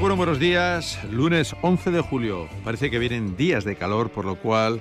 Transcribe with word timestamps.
Buenos 0.00 0.38
días. 0.38 0.96
Lunes 1.10 1.56
11 1.60 1.90
de 1.90 2.00
julio. 2.00 2.48
Parece 2.62 2.88
que 2.88 3.00
vienen 3.00 3.36
días 3.36 3.64
de 3.64 3.74
calor, 3.74 4.10
por 4.10 4.24
lo 4.24 4.36
cual 4.36 4.80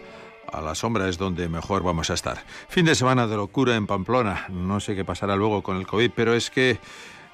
a 0.52 0.62
la 0.62 0.76
sombra 0.76 1.10
es 1.10 1.18
donde 1.18 1.50
mejor 1.50 1.82
vamos 1.82 2.12
a 2.12 2.14
estar. 2.14 2.38
Fin 2.70 2.86
de 2.86 2.94
semana 2.94 3.26
de 3.26 3.36
locura 3.36 3.76
en 3.76 3.88
Pamplona. 3.88 4.46
No 4.50 4.80
sé 4.80 4.96
qué 4.96 5.04
pasará 5.04 5.36
luego 5.36 5.64
con 5.64 5.78
el 5.78 5.88
COVID, 5.88 6.12
pero 6.16 6.36
es 6.36 6.52
que 6.52 6.78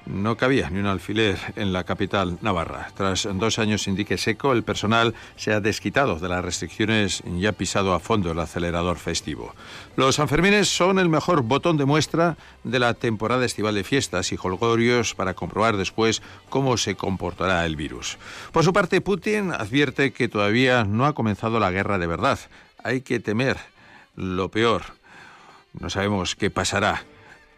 no 0.06 0.36
cabía 0.36 0.70
ni 0.70 0.80
un 0.80 0.86
alfiler 0.86 1.38
en 1.56 1.72
la 1.72 1.84
capital 1.84 2.38
navarra. 2.42 2.88
Tras 2.94 3.28
dos 3.34 3.58
años 3.58 3.82
sin 3.82 3.94
dique 3.94 4.18
seco, 4.18 4.52
el 4.52 4.62
personal 4.62 5.14
se 5.36 5.52
ha 5.52 5.60
desquitado 5.60 6.16
de 6.16 6.28
las 6.28 6.44
restricciones 6.44 7.22
y 7.26 7.46
ha 7.46 7.52
pisado 7.52 7.94
a 7.94 8.00
fondo 8.00 8.32
el 8.32 8.38
acelerador 8.38 8.98
festivo. 8.98 9.54
Los 9.96 10.16
Sanfermines 10.16 10.68
son 10.68 10.98
el 10.98 11.08
mejor 11.08 11.42
botón 11.42 11.76
de 11.76 11.84
muestra 11.84 12.36
de 12.64 12.78
la 12.78 12.94
temporada 12.94 13.44
estival 13.44 13.74
de 13.74 13.84
fiestas 13.84 14.32
y 14.32 14.38
holgorios 14.40 15.14
para 15.14 15.34
comprobar 15.34 15.76
después 15.76 16.22
cómo 16.48 16.76
se 16.76 16.94
comportará 16.94 17.64
el 17.64 17.76
virus. 17.76 18.18
Por 18.52 18.64
su 18.64 18.72
parte, 18.72 19.00
Putin 19.00 19.52
advierte 19.52 20.12
que 20.12 20.28
todavía 20.28 20.84
no 20.84 21.06
ha 21.06 21.14
comenzado 21.14 21.58
la 21.58 21.70
guerra 21.70 21.98
de 21.98 22.06
verdad. 22.06 22.38
Hay 22.82 23.00
que 23.00 23.20
temer 23.20 23.56
lo 24.16 24.50
peor. 24.50 24.82
No 25.72 25.90
sabemos 25.90 26.36
qué 26.36 26.50
pasará 26.50 27.04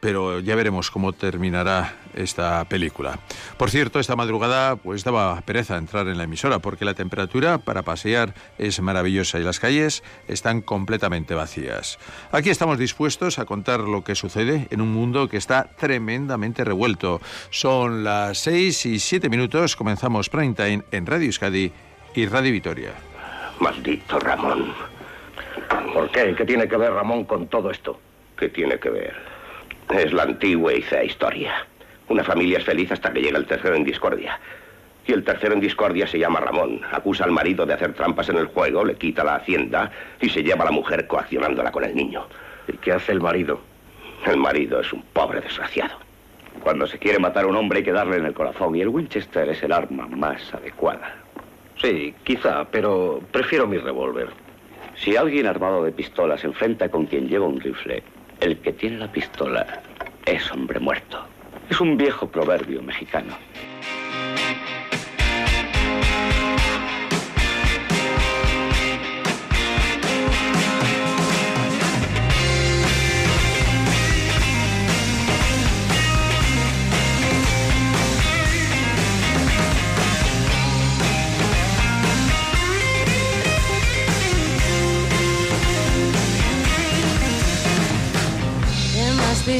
pero 0.00 0.40
ya 0.40 0.54
veremos 0.54 0.90
cómo 0.90 1.12
terminará 1.12 1.96
esta 2.14 2.64
película. 2.64 3.18
Por 3.56 3.70
cierto, 3.70 4.00
esta 4.00 4.16
madrugada 4.16 4.76
pues 4.76 5.04
daba 5.04 5.40
pereza 5.42 5.76
entrar 5.76 6.08
en 6.08 6.18
la 6.18 6.24
emisora 6.24 6.58
porque 6.58 6.84
la 6.84 6.94
temperatura 6.94 7.58
para 7.58 7.82
pasear 7.82 8.34
es 8.58 8.80
maravillosa 8.80 9.38
y 9.38 9.42
las 9.42 9.60
calles 9.60 10.02
están 10.28 10.60
completamente 10.60 11.34
vacías. 11.34 11.98
Aquí 12.32 12.50
estamos 12.50 12.78
dispuestos 12.78 13.38
a 13.38 13.44
contar 13.44 13.80
lo 13.80 14.04
que 14.04 14.14
sucede 14.14 14.66
en 14.70 14.80
un 14.80 14.92
mundo 14.92 15.28
que 15.28 15.36
está 15.36 15.70
tremendamente 15.76 16.64
revuelto. 16.64 17.20
Son 17.50 18.04
las 18.04 18.38
6 18.38 18.86
y 18.86 18.98
7 18.98 19.28
minutos, 19.28 19.76
comenzamos 19.76 20.28
Prime 20.28 20.54
Time 20.54 20.82
en 20.90 21.06
Radio 21.06 21.26
Euskadi 21.26 21.72
y 22.14 22.26
Radio 22.26 22.52
Vitoria. 22.52 22.92
Maldito 23.60 24.18
Ramón. 24.18 24.72
¿Por 25.92 26.10
qué? 26.10 26.34
¿Qué 26.36 26.44
tiene 26.44 26.68
que 26.68 26.76
ver 26.76 26.92
Ramón 26.92 27.24
con 27.24 27.48
todo 27.48 27.70
esto? 27.70 28.00
¿Qué 28.38 28.48
tiene 28.48 28.78
que 28.78 28.90
ver? 28.90 29.35
Es 29.90 30.12
la 30.12 30.24
antigua 30.24 30.74
y 30.74 30.82
fea 30.82 31.04
historia. 31.04 31.66
Una 32.08 32.24
familia 32.24 32.58
es 32.58 32.64
feliz 32.64 32.90
hasta 32.92 33.12
que 33.12 33.20
llega 33.20 33.38
el 33.38 33.46
tercero 33.46 33.74
en 33.74 33.84
discordia. 33.84 34.38
Y 35.06 35.12
el 35.12 35.22
tercero 35.22 35.54
en 35.54 35.60
discordia 35.60 36.06
se 36.06 36.18
llama 36.18 36.40
Ramón. 36.40 36.80
Acusa 36.90 37.24
al 37.24 37.30
marido 37.30 37.64
de 37.64 37.74
hacer 37.74 37.92
trampas 37.94 38.28
en 38.28 38.38
el 38.38 38.46
juego, 38.46 38.84
le 38.84 38.96
quita 38.96 39.22
la 39.22 39.36
hacienda 39.36 39.90
y 40.20 40.28
se 40.28 40.42
lleva 40.42 40.62
a 40.62 40.66
la 40.66 40.72
mujer 40.72 41.06
coaccionándola 41.06 41.70
con 41.70 41.84
el 41.84 41.94
niño. 41.94 42.26
¿Y 42.66 42.76
qué 42.78 42.92
hace 42.92 43.12
el 43.12 43.20
marido? 43.20 43.60
El 44.26 44.38
marido 44.38 44.80
es 44.80 44.92
un 44.92 45.02
pobre 45.12 45.40
desgraciado. 45.40 45.98
Cuando 46.62 46.86
se 46.86 46.98
quiere 46.98 47.18
matar 47.18 47.44
a 47.44 47.48
un 47.48 47.56
hombre 47.56 47.78
hay 47.78 47.84
que 47.84 47.92
darle 47.92 48.16
en 48.16 48.26
el 48.26 48.34
corazón 48.34 48.74
y 48.74 48.80
el 48.80 48.88
Winchester 48.88 49.48
es 49.48 49.62
el 49.62 49.72
arma 49.72 50.08
más 50.08 50.52
adecuada. 50.52 51.14
Sí, 51.80 52.14
quizá, 52.24 52.64
pero 52.64 53.20
prefiero 53.30 53.66
mi 53.66 53.78
revólver. 53.78 54.30
Si 54.96 55.16
alguien 55.16 55.46
armado 55.46 55.84
de 55.84 55.92
pistola 55.92 56.38
se 56.38 56.46
enfrenta 56.46 56.88
con 56.88 57.06
quien 57.06 57.28
lleva 57.28 57.46
un 57.46 57.60
rifle, 57.60 58.02
el 58.40 58.58
que 58.58 58.72
tiene 58.72 58.98
la 58.98 59.10
pistola 59.10 59.82
es 60.24 60.50
hombre 60.52 60.80
muerto. 60.80 61.24
Es 61.70 61.80
un 61.80 61.96
viejo 61.96 62.28
proverbio 62.28 62.82
mexicano. 62.82 63.36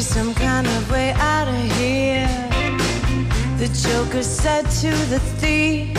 Some 0.04 0.34
kind 0.34 0.66
of 0.66 0.90
way 0.90 1.12
out 1.12 1.48
of 1.48 1.72
here. 1.78 2.28
The 3.56 3.68
Joker 3.68 4.22
said 4.22 4.64
to 4.82 4.90
the 5.08 5.18
thief, 5.40 5.96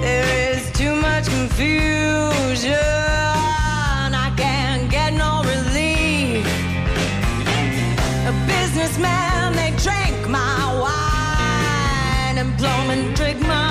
There 0.00 0.52
is 0.52 0.70
too 0.72 0.94
much 0.94 1.26
confusion. 1.26 2.74
I 4.26 4.32
can't 4.36 4.88
get 4.90 5.12
no 5.14 5.42
relief. 5.42 6.46
A 8.30 8.34
businessman, 8.46 9.54
they 9.54 9.72
drank 9.82 10.28
my 10.28 10.58
wine. 10.82 12.38
Employment 12.38 13.16
drink 13.16 13.40
my 13.40 13.63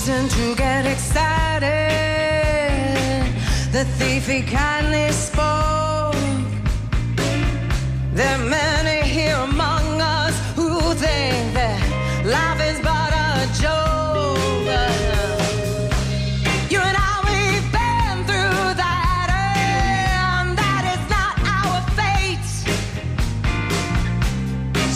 reason 0.00 0.28
to 0.28 0.54
get 0.54 0.86
excited. 0.86 1.68
The 3.70 3.84
thief 3.98 4.26
he 4.26 4.40
kindly 4.40 5.12
spoke. 5.12 6.14
There 8.14 8.34
are 8.34 8.48
many 8.48 9.06
here 9.06 9.36
among 9.36 10.00
us 10.00 10.34
who 10.56 10.94
think 10.94 11.52
that 11.52 11.80
life 12.24 12.60
is 12.70 12.80
but 12.80 13.12
a 13.12 13.46
joke. 13.60 14.68
You 16.72 16.80
and 16.80 16.96
I, 16.96 17.12
we've 17.28 17.68
been 17.78 18.24
through 18.28 18.74
that, 18.84 19.28
and 19.28 20.56
that 20.56 20.84
is 20.94 21.02
not 21.14 21.34
our 21.56 21.80
fate. 21.98 22.50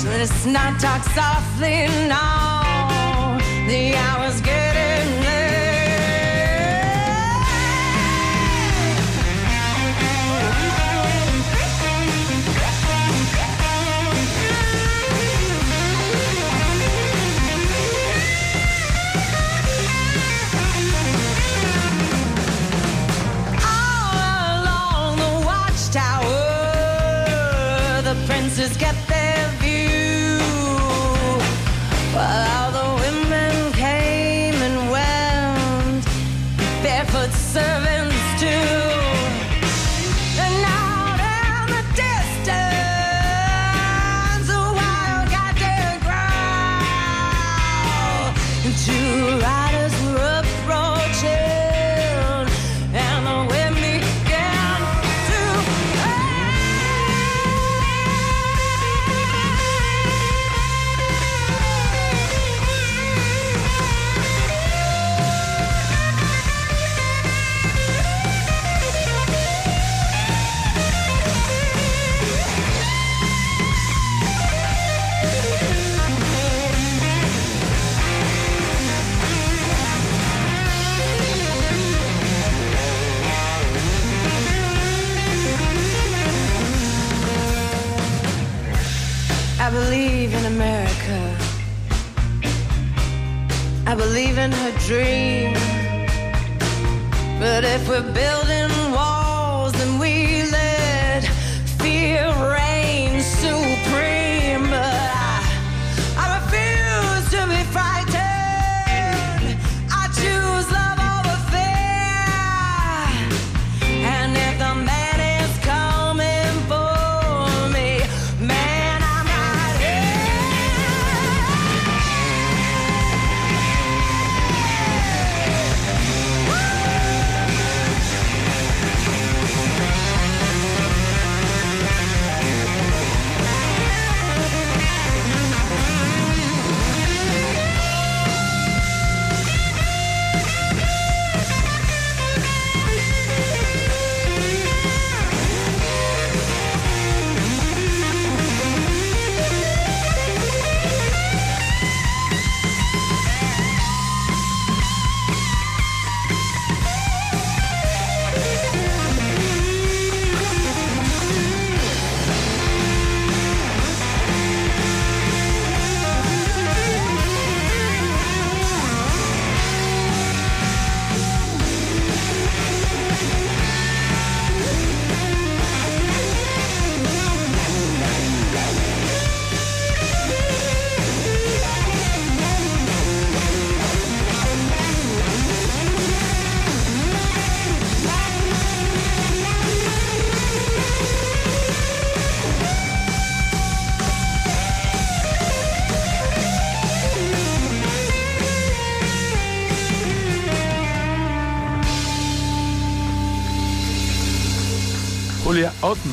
So 0.00 0.08
let's 0.08 0.46
not 0.46 0.80
talk 0.80 1.02
softly 1.12 1.88
now. 2.08 2.62
The 3.68 3.96
hour's 3.96 4.23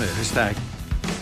esta 0.03 0.51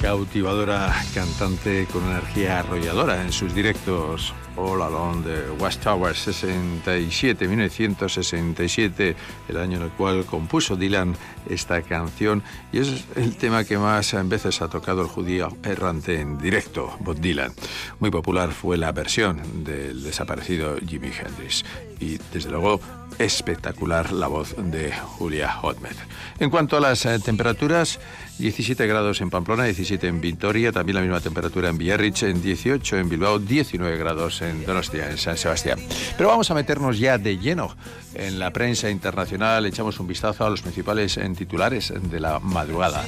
cautivadora 0.02 0.96
cantante 1.14 1.86
con 1.92 2.04
energía 2.06 2.60
arrolladora 2.60 3.22
en 3.22 3.32
sus 3.32 3.54
directos 3.54 4.34
All 4.60 4.82
Along 4.82 5.24
the 5.24 5.52
Watchtower 5.60 6.16
67, 6.16 7.48
1967, 7.48 9.16
el 9.48 9.58
año 9.58 9.78
en 9.78 9.84
el 9.84 9.90
cual 9.92 10.26
compuso 10.26 10.76
Dylan 10.76 11.16
esta 11.50 11.82
canción 11.82 12.44
y 12.72 12.80
es 12.80 13.06
el 13.16 13.38
tema 13.38 13.64
que 13.64 13.78
más 13.78 14.16
veces 14.28 14.62
ha 14.62 14.70
tocado 14.70 15.02
el 15.02 15.08
judío 15.08 15.50
errante 15.64 16.20
en 16.20 16.38
directo, 16.38 16.96
Bob 17.00 17.20
Dylan. 17.20 17.54
Muy 18.00 18.12
popular 18.12 18.52
fue 18.52 18.78
la 18.78 18.92
versión 18.92 19.64
del 19.64 20.04
desaparecido 20.04 20.78
Jimi 20.86 21.08
Hendrix 21.08 21.64
y 22.00 22.18
desde 22.34 22.52
luego 22.52 22.80
espectacular 23.18 24.12
la 24.12 24.28
voz 24.28 24.56
de 24.58 24.92
Julia 24.94 25.52
Hotmer. 25.52 25.96
En 26.40 26.50
cuanto 26.50 26.78
a 26.78 26.80
las 26.80 27.06
eh, 27.06 27.20
temperaturas, 27.20 28.00
17 28.38 28.88
grados 28.88 29.20
en 29.20 29.30
Pamplona, 29.30 29.66
17 29.66 30.08
en 30.08 30.22
Vitoria, 30.22 30.72
también 30.72 30.96
la 30.96 31.02
misma 31.02 31.20
temperatura 31.20 31.70
en 31.70 31.78
Biarritz, 31.78 32.24
en 32.24 32.42
18 32.42 32.98
en 32.98 33.10
Bilbao, 33.10 33.40
19 33.40 33.98
grados 33.98 34.42
en 34.42 34.49
Donostia, 34.66 35.10
en 35.10 35.18
San 35.18 35.38
Sebastián. 35.38 35.80
Pero 36.18 36.30
vamos 36.30 36.50
a 36.52 36.54
meternos 36.54 37.00
ya 37.00 37.18
de 37.18 37.38
lleno 37.38 37.76
en 38.14 38.40
la 38.40 38.52
prensa 38.52 38.90
internacional, 38.90 39.66
echamos 39.66 40.00
un 40.00 40.08
vistazo 40.08 40.46
a 40.46 40.50
los 40.50 40.62
principales 40.62 41.18
en 41.18 41.36
titulares 41.36 41.94
de 41.96 42.20
la 42.20 42.40
madrugada. 42.40 43.04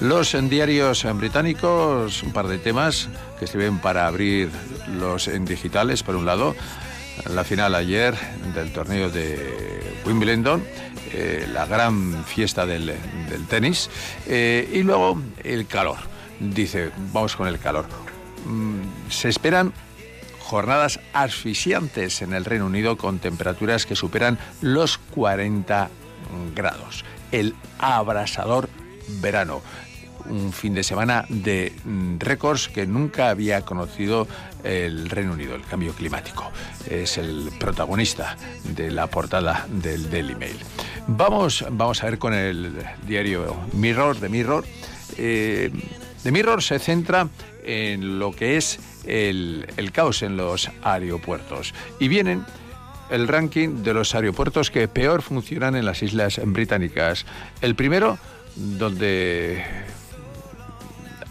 Los 0.00 0.34
en 0.34 0.48
diarios 0.48 1.04
en 1.04 1.18
británicos, 1.18 2.22
un 2.22 2.32
par 2.32 2.48
de 2.48 2.58
temas 2.58 3.08
que 3.38 3.46
sirven 3.46 3.78
para 3.78 4.06
abrir 4.06 4.50
los 4.98 5.28
en 5.28 5.44
digitales, 5.44 6.02
por 6.02 6.16
un 6.16 6.26
lado, 6.26 6.54
la 7.30 7.44
final 7.44 7.74
ayer 7.74 8.14
del 8.54 8.72
torneo 8.72 9.10
de 9.10 9.98
Wimbledon, 10.04 10.62
eh, 11.12 11.48
la 11.52 11.66
gran 11.66 12.24
fiesta 12.24 12.66
del, 12.66 12.86
del 12.86 13.46
tenis, 13.48 13.90
eh, 14.26 14.68
y 14.72 14.82
luego 14.82 15.20
el 15.42 15.66
calor. 15.66 15.96
Dice, 16.40 16.90
vamos 17.12 17.36
con 17.36 17.48
el 17.48 17.58
calor. 17.58 17.86
Mm, 18.44 19.10
se 19.10 19.28
esperan 19.28 19.72
jornadas 20.46 21.00
asfixiantes 21.12 22.22
en 22.22 22.32
el 22.32 22.44
Reino 22.44 22.66
Unido 22.66 22.96
con 22.96 23.18
temperaturas 23.18 23.84
que 23.84 23.96
superan 23.96 24.38
los 24.60 24.98
40 24.98 25.90
grados. 26.54 27.04
El 27.32 27.54
abrasador 27.78 28.68
verano 29.20 29.60
un 30.28 30.52
fin 30.52 30.74
de 30.74 30.82
semana 30.82 31.24
de 31.28 31.72
mm, 31.84 32.18
récords 32.18 32.68
que 32.68 32.86
nunca 32.86 33.28
había 33.28 33.62
conocido 33.62 34.26
el 34.64 35.08
Reino 35.08 35.32
Unido, 35.32 35.54
el 35.54 35.62
cambio 35.62 35.92
climático. 35.92 36.50
Es 36.88 37.18
el 37.18 37.50
protagonista 37.58 38.36
de 38.64 38.90
la 38.90 39.06
portada 39.06 39.66
del 39.68 40.10
Daily 40.10 40.34
Mail. 40.34 40.58
Vamos, 41.06 41.64
vamos 41.70 42.02
a 42.02 42.06
ver 42.06 42.18
con 42.18 42.34
el 42.34 42.74
diario 43.06 43.56
Mirror, 43.72 44.18
de 44.18 44.28
Mirror. 44.28 44.64
Eh, 45.16 45.70
The 46.22 46.32
Mirror 46.32 46.62
se 46.62 46.78
centra 46.78 47.28
en 47.64 48.18
lo 48.18 48.32
que 48.32 48.56
es 48.56 48.80
el, 49.06 49.66
caos 49.92 50.22
en 50.22 50.36
los 50.36 50.70
aeropuertos. 50.82 51.74
Y 51.98 52.08
vienen 52.08 52.44
el 53.10 53.28
ranking 53.28 53.82
de 53.82 53.94
los 53.94 54.14
aeropuertos 54.14 54.70
que 54.70 54.88
peor 54.88 55.22
funcionan 55.22 55.76
en 55.76 55.84
las 55.84 56.02
islas 56.02 56.40
británicas. 56.44 57.24
El 57.60 57.74
primero, 57.74 58.18
donde 58.56 59.64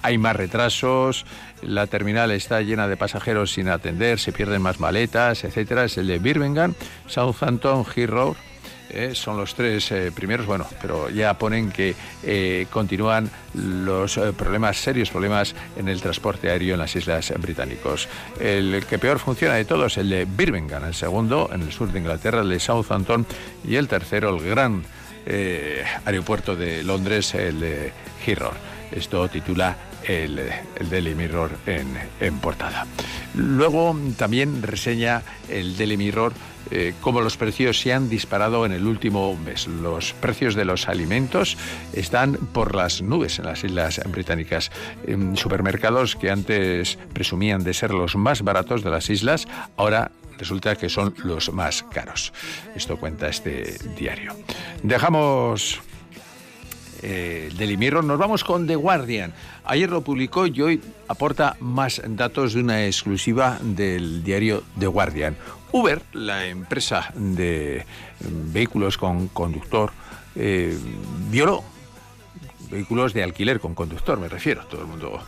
hay 0.02 0.18
más 0.18 0.36
retrasos, 0.36 1.26
la 1.62 1.88
terminal 1.88 2.32
está 2.32 2.62
llena 2.62 2.88
de 2.88 2.98
pasajeros 2.98 3.52
sin 3.52 3.70
atender, 3.70 4.20
se 4.20 4.32
pierden 4.32 4.62
más 4.62 4.80
maletas, 4.80 5.44
etcétera. 5.44 5.86
Es 5.86 5.98
el 5.98 6.08
de 6.08 6.20
Birmingham, 6.20 6.74
Southampton, 7.08 7.86
Heathrow. 7.86 8.36
Eh, 8.90 9.12
son 9.14 9.38
los 9.38 9.56
tres 9.56 9.92
eh, 9.92 10.12
primeros, 10.14 10.46
bueno, 10.46 10.66
pero 10.82 11.10
ya 11.10 11.34
ponen 11.36 11.72
que 11.72 11.96
eh, 12.24 12.68
continúan 12.70 13.30
los 13.54 14.20
problemas, 14.38 14.78
serios 14.78 15.10
problemas 15.10 15.56
en 15.76 15.88
el 15.88 16.02
transporte 16.02 16.50
aéreo 16.50 16.74
en 16.74 16.80
las 16.80 16.96
islas 16.96 17.34
británicos. 17.40 18.08
El 18.40 18.86
que 18.88 19.00
peor 19.00 19.20
funciona 19.20 19.56
de 19.56 19.66
todos 19.66 19.98
el 19.98 20.10
de 20.10 20.26
Birmingham, 20.26 20.86
el 20.86 20.94
segundo 20.94 21.50
en 21.54 21.62
el 21.62 21.72
sur 21.72 21.92
de 21.92 22.00
Inglaterra, 22.00 22.42
el 22.42 22.50
de 22.50 22.60
Southampton, 22.60 23.26
y 23.68 23.76
el 23.76 23.88
tercero, 23.88 24.36
el 24.36 24.44
gran 24.44 24.84
aeropuerto 26.06 26.56
de 26.56 26.84
Londres, 26.84 27.34
el 27.34 27.60
de 27.60 27.92
Heathrow. 28.26 28.52
Esto 28.92 29.28
titula 29.28 29.76
el, 30.08 30.40
el 30.40 30.90
Daily 30.90 31.16
Mirror 31.16 31.52
en, 31.66 31.88
en 32.20 32.40
portada. 32.40 32.86
Luego 33.34 33.98
también 34.18 34.62
reseña 34.62 35.22
el 35.50 35.78
Daily 35.78 35.98
Mirror 35.98 36.34
eh, 36.72 36.94
cómo 37.02 37.22
los 37.22 37.38
precios 37.38 37.80
se 37.80 37.94
han 37.94 38.10
disparado 38.10 38.66
en 38.66 38.72
el 38.72 38.88
último 38.88 39.36
mes. 39.36 39.68
Los 39.68 40.14
precios 40.14 40.56
de 40.56 40.66
los 40.66 40.88
alimentos 40.88 41.58
están 41.94 42.34
por 42.34 42.76
las 42.76 43.02
nubes 43.02 43.38
en 43.40 43.46
las 43.46 43.64
islas 43.64 44.02
británicas. 44.10 44.72
En 45.06 45.38
supermercados 45.38 46.16
que 46.16 46.32
antes 46.32 46.98
presumían 47.14 47.64
de 47.64 47.74
ser 47.74 47.92
los 47.92 48.16
más 48.16 48.42
baratos 48.42 48.84
de 48.84 48.90
las 48.90 49.10
islas, 49.10 49.48
ahora 49.78 50.12
resulta 50.38 50.76
que 50.76 50.90
son 50.90 51.14
los 51.24 51.54
más 51.54 51.84
caros. 51.84 52.34
Esto 52.76 52.98
cuenta 52.98 53.28
este 53.28 53.78
diario. 53.96 54.36
Dejamos 54.82 55.80
eh, 57.02 57.76
Mirror. 57.78 58.04
Nos 58.04 58.18
vamos 58.18 58.44
con 58.44 58.68
The 58.68 58.76
Guardian. 58.76 59.34
Ayer 59.66 59.90
lo 59.90 60.02
publicó 60.02 60.48
y 60.48 60.62
hoy 60.62 60.82
aporta 61.08 61.56
más 61.60 62.02
datos 62.08 62.54
de 62.54 62.62
una 62.62 62.86
exclusiva 62.86 63.60
del 63.62 64.24
diario 64.24 64.64
The 64.80 64.88
Guardian. 64.88 65.36
Uber, 65.72 66.02
la 66.14 66.46
empresa 66.48 67.12
de 67.16 67.86
vehículos 68.20 68.98
con 68.98 69.28
conductor, 69.28 69.92
eh, 70.36 70.78
violó 71.30 71.64
vehículos 72.70 73.14
de 73.14 73.24
alquiler 73.24 73.60
con 73.60 73.76
conductor, 73.76 74.20
me 74.20 74.28
refiero. 74.28 74.66
Todo 74.66 74.82
el 74.82 74.88
mundo 74.88 75.20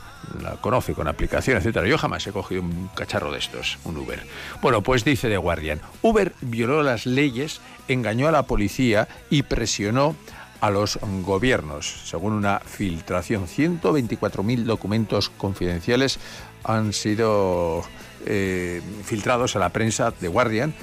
la 0.41 0.51
conoce 0.57 0.93
con 0.93 1.07
aplicación, 1.07 1.57
etcétera. 1.57 1.88
Yo 1.88 1.97
jamás 1.97 2.25
he 2.27 2.31
cogido 2.31 2.62
un 2.62 2.89
cacharro 2.95 3.31
de 3.31 3.39
estos, 3.39 3.77
un 3.83 3.97
Uber. 3.97 4.24
Bueno, 4.62 4.81
pues 4.81 5.03
dice 5.03 5.29
The 5.29 5.38
Guardian, 5.38 5.81
Uber 6.01 6.33
violó 6.41 6.83
las 6.83 7.05
leyes, 7.05 7.62
engañó 7.88 8.27
a 8.27 8.31
la 8.31 8.43
policía 8.43 9.07
y 9.29 9.43
presionó 9.43 10.15
a 10.61 10.69
los 10.69 10.99
gobiernos. 11.23 12.01
Según 12.05 12.33
una 12.33 12.59
filtración, 12.59 13.47
124.000 13.47 14.63
documentos 14.63 15.29
confidenciales 15.29 16.19
han 16.63 16.93
sido 16.93 17.83
eh, 18.25 18.81
filtrados 19.03 19.55
a 19.55 19.59
la 19.59 19.69
prensa 19.69 20.11
de 20.19 20.27
Guardian. 20.27 20.73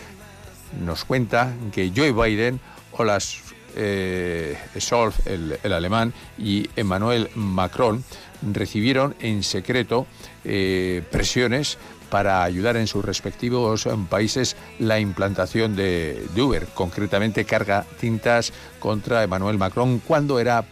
Nos 0.84 1.04
cuenta 1.04 1.52
que 1.72 1.92
Joe 1.94 2.12
Biden 2.12 2.60
o 2.92 3.04
las 3.04 3.44
eh, 3.76 4.56
el, 5.26 5.58
el 5.62 5.72
alemán, 5.72 6.12
y 6.38 6.68
Emmanuel 6.76 7.28
Macron 7.34 8.04
recibieron 8.52 9.14
en 9.20 9.42
secreto 9.42 10.06
eh, 10.44 11.02
presiones 11.10 11.78
para 12.14 12.44
ayudar 12.44 12.76
en 12.76 12.86
sus 12.86 13.04
respectivos 13.04 13.86
eh, 13.86 13.90
países 14.08 14.54
la 14.78 15.00
implantación 15.00 15.74
de, 15.74 16.24
Uber. 16.36 16.68
Concretamente, 16.72 17.44
carga 17.44 17.84
tintas 17.98 18.52
contra 18.78 19.24
Emmanuel 19.24 19.58
Macron 19.58 19.98
cuando 19.98 20.38
era 20.38 20.64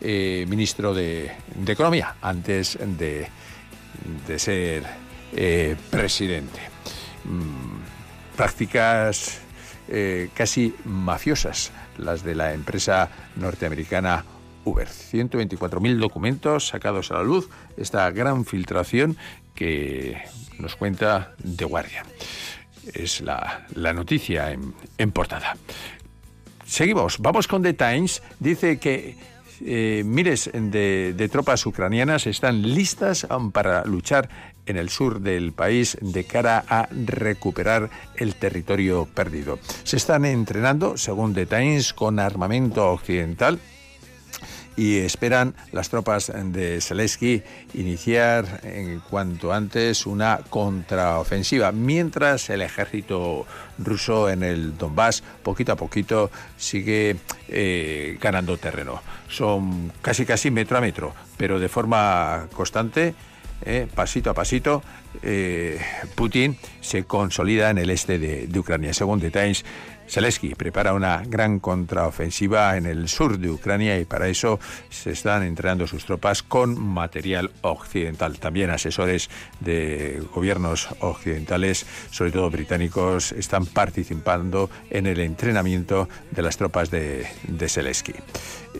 eh, 0.00 0.46
ministro 0.48 0.94
de, 0.94 1.32
de 1.56 1.72
Economía, 1.72 2.14
antes 2.22 2.78
de, 2.80 3.26
de 4.28 4.38
ser 4.38 4.84
eh, 5.32 5.74
presidente. 5.90 6.60
Mm, 7.24 8.36
prácticas 8.36 9.40
eh, 9.88 10.28
casi 10.32 10.76
mafiosas, 10.84 11.72
las 11.98 12.22
de 12.22 12.36
la 12.36 12.54
empresa 12.54 13.08
norteamericana 13.34 14.24
Uber. 14.64 14.86
124.000 14.86 15.98
documentos 15.98 16.68
sacados 16.68 17.10
a 17.10 17.14
la 17.14 17.24
luz, 17.24 17.48
esta 17.76 18.08
gran 18.12 18.44
filtración 18.44 19.16
que 19.56 20.22
nos 20.58 20.76
cuenta 20.76 21.34
The 21.56 21.64
Guardian. 21.64 22.06
Es 22.92 23.20
la, 23.20 23.66
la 23.74 23.92
noticia 23.92 24.52
en, 24.52 24.74
en 24.98 25.10
portada. 25.12 25.56
Seguimos, 26.66 27.18
vamos 27.18 27.46
con 27.46 27.62
The 27.62 27.74
Times. 27.74 28.22
Dice 28.38 28.78
que 28.78 29.16
eh, 29.60 30.02
miles 30.04 30.50
de, 30.52 31.14
de 31.16 31.28
tropas 31.28 31.64
ucranianas 31.66 32.26
están 32.26 32.62
listas 32.62 33.26
para 33.52 33.84
luchar 33.84 34.28
en 34.66 34.76
el 34.76 34.88
sur 34.88 35.20
del 35.20 35.52
país 35.52 35.96
de 36.00 36.24
cara 36.24 36.64
a 36.68 36.88
recuperar 36.90 37.90
el 38.16 38.34
territorio 38.34 39.06
perdido. 39.06 39.58
Se 39.84 39.96
están 39.96 40.24
entrenando, 40.24 40.96
según 40.96 41.34
The 41.34 41.46
Times, 41.46 41.92
con 41.92 42.18
armamento 42.18 42.90
occidental 42.90 43.60
y 44.76 44.98
esperan 44.98 45.54
las 45.72 45.88
tropas 45.88 46.32
de 46.34 46.80
Zelensky 46.80 47.42
iniciar 47.74 48.60
en 48.64 49.00
cuanto 49.00 49.52
antes 49.52 50.06
una 50.06 50.40
contraofensiva, 50.50 51.72
mientras 51.72 52.50
el 52.50 52.62
ejército 52.62 53.46
ruso 53.78 54.28
en 54.28 54.42
el 54.42 54.76
Donbass 54.76 55.22
poquito 55.42 55.72
a 55.72 55.76
poquito 55.76 56.30
sigue 56.56 57.16
eh, 57.48 58.18
ganando 58.20 58.56
terreno. 58.56 59.00
Son 59.28 59.92
casi 60.02 60.24
casi 60.24 60.50
metro 60.50 60.78
a 60.78 60.80
metro, 60.80 61.14
pero 61.36 61.58
de 61.58 61.68
forma 61.68 62.48
constante. 62.52 63.14
Eh, 63.66 63.86
pasito 63.94 64.28
a 64.28 64.34
pasito, 64.34 64.82
eh, 65.22 65.80
Putin 66.14 66.58
se 66.80 67.04
consolida 67.04 67.70
en 67.70 67.78
el 67.78 67.88
este 67.88 68.18
de, 68.18 68.46
de 68.46 68.58
Ucrania. 68.58 68.92
Según 68.92 69.20
The 69.20 69.30
Times, 69.30 69.64
Zelensky 70.08 70.54
prepara 70.54 70.92
una 70.92 71.22
gran 71.26 71.58
contraofensiva 71.58 72.76
en 72.76 72.86
el 72.86 73.08
sur 73.08 73.38
de 73.38 73.50
Ucrania 73.50 73.98
y 73.98 74.04
para 74.04 74.28
eso 74.28 74.60
se 74.90 75.10
están 75.10 75.42
entrenando 75.42 75.86
sus 75.86 76.04
tropas 76.04 76.42
con 76.42 76.80
material 76.80 77.50
occidental. 77.62 78.38
También 78.38 78.70
asesores 78.70 79.30
de 79.60 80.22
gobiernos 80.34 80.88
occidentales, 81.00 81.86
sobre 82.10 82.32
todo 82.32 82.50
británicos, 82.50 83.32
están 83.32 83.66
participando 83.66 84.70
en 84.90 85.06
el 85.06 85.20
entrenamiento 85.20 86.08
de 86.30 86.42
las 86.42 86.56
tropas 86.56 86.90
de, 86.90 87.26
Zelensky. 87.68 88.14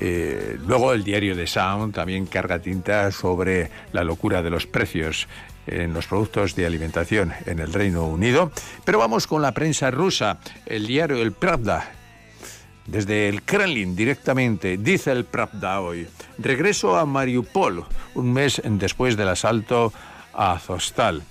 Eh, 0.01 0.59
luego 0.67 0.93
el 0.93 1.05
diario 1.05 1.35
The 1.35 1.47
Sound 1.47 1.95
también 1.95 2.27
carga 2.27 2.59
tinta 2.59 3.11
sobre 3.11 3.71
la 3.93 4.05
locura 4.05 4.43
de 4.43 4.51
los 4.51 4.67
precios 4.67 5.27
en 5.67 5.93
los 5.95 6.07
productos 6.07 6.55
de 6.55 6.67
alimentación 6.67 7.33
en 7.47 7.59
el 7.59 7.73
Reino 7.73 8.07
Unido. 8.07 8.51
Pero 8.85 8.99
vamos 8.99 9.27
con 9.27 9.43
la 9.43 9.53
prensa 9.53 9.91
rusa. 9.91 10.39
El 10.67 10.87
diario 10.87 11.21
El 11.23 11.33
Pravda, 11.33 11.93
desde 12.87 13.29
el 13.29 13.43
Kremlin 13.43 13.97
directamente, 13.97 14.77
dice 14.77 15.13
el 15.13 15.25
Pravda 15.25 15.81
hoy, 15.81 16.07
regreso 16.39 16.97
a 16.97 17.07
Mariupol 17.07 17.85
un 18.15 18.33
mes 18.33 18.61
después 18.65 19.17
del 19.17 19.29
asalto 19.29 19.93
a 20.33 20.53
Azostal. 20.53 21.23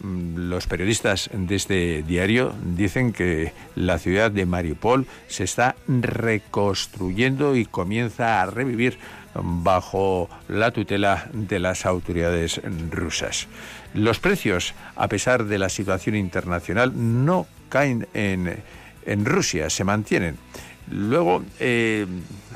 Mm, 0.00 0.48
Los 0.48 0.66
periodistas 0.66 1.30
de 1.32 1.54
este 1.54 2.02
diario 2.02 2.54
dicen 2.62 3.12
que 3.12 3.52
la 3.74 3.98
ciudad 3.98 4.30
de 4.30 4.46
Mariupol 4.46 5.06
se 5.28 5.44
está 5.44 5.76
reconstruyendo 5.86 7.56
y 7.56 7.66
comienza 7.66 8.42
a 8.42 8.46
revivir 8.46 8.98
bajo 9.34 10.28
la 10.48 10.70
tutela 10.70 11.28
de 11.32 11.58
las 11.58 11.86
autoridades 11.86 12.60
rusas. 12.90 13.48
Los 13.94 14.18
precios, 14.18 14.74
a 14.96 15.08
pesar 15.08 15.44
de 15.44 15.58
la 15.58 15.68
situación 15.68 16.16
internacional, 16.16 16.92
no 16.94 17.46
caen 17.68 18.06
en, 18.14 18.62
en 19.06 19.24
Rusia, 19.24 19.70
se 19.70 19.84
mantienen. 19.84 20.36
Luego, 20.90 21.42
eh, 21.60 22.06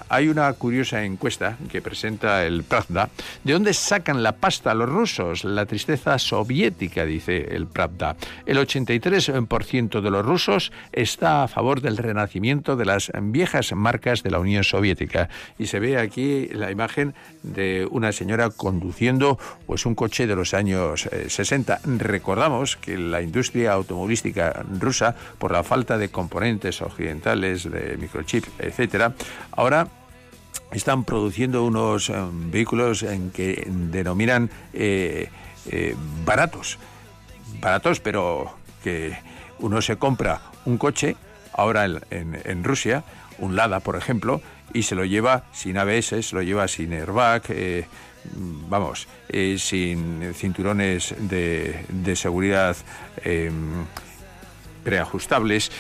hay 0.08 0.28
una 0.28 0.52
curiosa 0.52 1.04
encuesta 1.04 1.56
que 1.70 1.82
presenta 1.82 2.44
el 2.44 2.62
Pravda. 2.62 3.08
¿De 3.44 3.52
dónde 3.52 3.74
sacan 3.74 4.22
la 4.22 4.32
pasta 4.32 4.74
los 4.74 4.88
rusos? 4.88 5.44
La 5.44 5.66
tristeza 5.66 6.18
soviética, 6.18 7.04
dice 7.04 7.54
el 7.54 7.66
Pravda. 7.66 8.16
El 8.44 8.58
83% 8.58 10.00
de 10.00 10.10
los 10.10 10.24
rusos 10.24 10.72
está 10.92 11.42
a 11.42 11.48
favor 11.48 11.80
del 11.80 11.96
renacimiento 11.96 12.76
de 12.76 12.84
las 12.84 13.10
viejas 13.20 13.72
marcas 13.72 14.22
de 14.22 14.30
la 14.30 14.38
Unión 14.38 14.64
Soviética. 14.64 15.28
Y 15.58 15.66
se 15.66 15.80
ve 15.80 15.98
aquí 15.98 16.48
la 16.48 16.70
imagen 16.70 17.14
de 17.42 17.88
una 17.90 18.12
señora 18.12 18.50
conduciendo 18.50 19.38
pues, 19.66 19.86
un 19.86 19.94
coche 19.94 20.26
de 20.26 20.36
los 20.36 20.54
años 20.54 21.06
eh, 21.06 21.26
60. 21.28 21.80
Recordamos 21.98 22.76
que 22.76 22.96
la 22.96 23.22
industria 23.22 23.72
automovilística 23.72 24.64
rusa, 24.78 25.16
por 25.38 25.52
la 25.52 25.64
falta 25.64 25.98
de 25.98 26.10
componentes 26.10 26.80
occidentales, 26.80 27.68
de 27.70 27.96
microchip, 28.16 28.44
etcétera, 28.58 29.14
ahora 29.52 29.88
están 30.72 31.04
produciendo 31.04 31.64
unos 31.64 32.08
eh, 32.08 32.14
vehículos 32.32 33.02
en 33.02 33.30
que 33.30 33.64
denominan 33.66 34.50
eh, 34.72 35.28
eh, 35.70 35.94
baratos. 36.24 36.78
Baratos, 37.60 38.00
pero 38.00 38.54
que 38.82 39.16
uno 39.58 39.80
se 39.82 39.96
compra 39.96 40.40
un 40.64 40.78
coche, 40.78 41.16
ahora 41.52 41.86
en, 42.10 42.64
Rusia, 42.64 43.04
un 43.38 43.56
Lada, 43.56 43.80
por 43.80 43.96
ejemplo, 43.96 44.40
y 44.74 44.82
se 44.82 44.94
lo 44.94 45.04
lleva 45.04 45.44
sin 45.52 45.78
ABS, 45.78 46.26
se 46.26 46.34
lo 46.34 46.42
lleva 46.42 46.68
sin 46.68 46.92
airbag, 46.92 47.42
vamos, 48.68 49.08
sin 49.56 50.34
cinturones 50.34 51.14
de 51.18 52.16
seguridad. 52.16 52.76
Preajustables, 54.86 55.72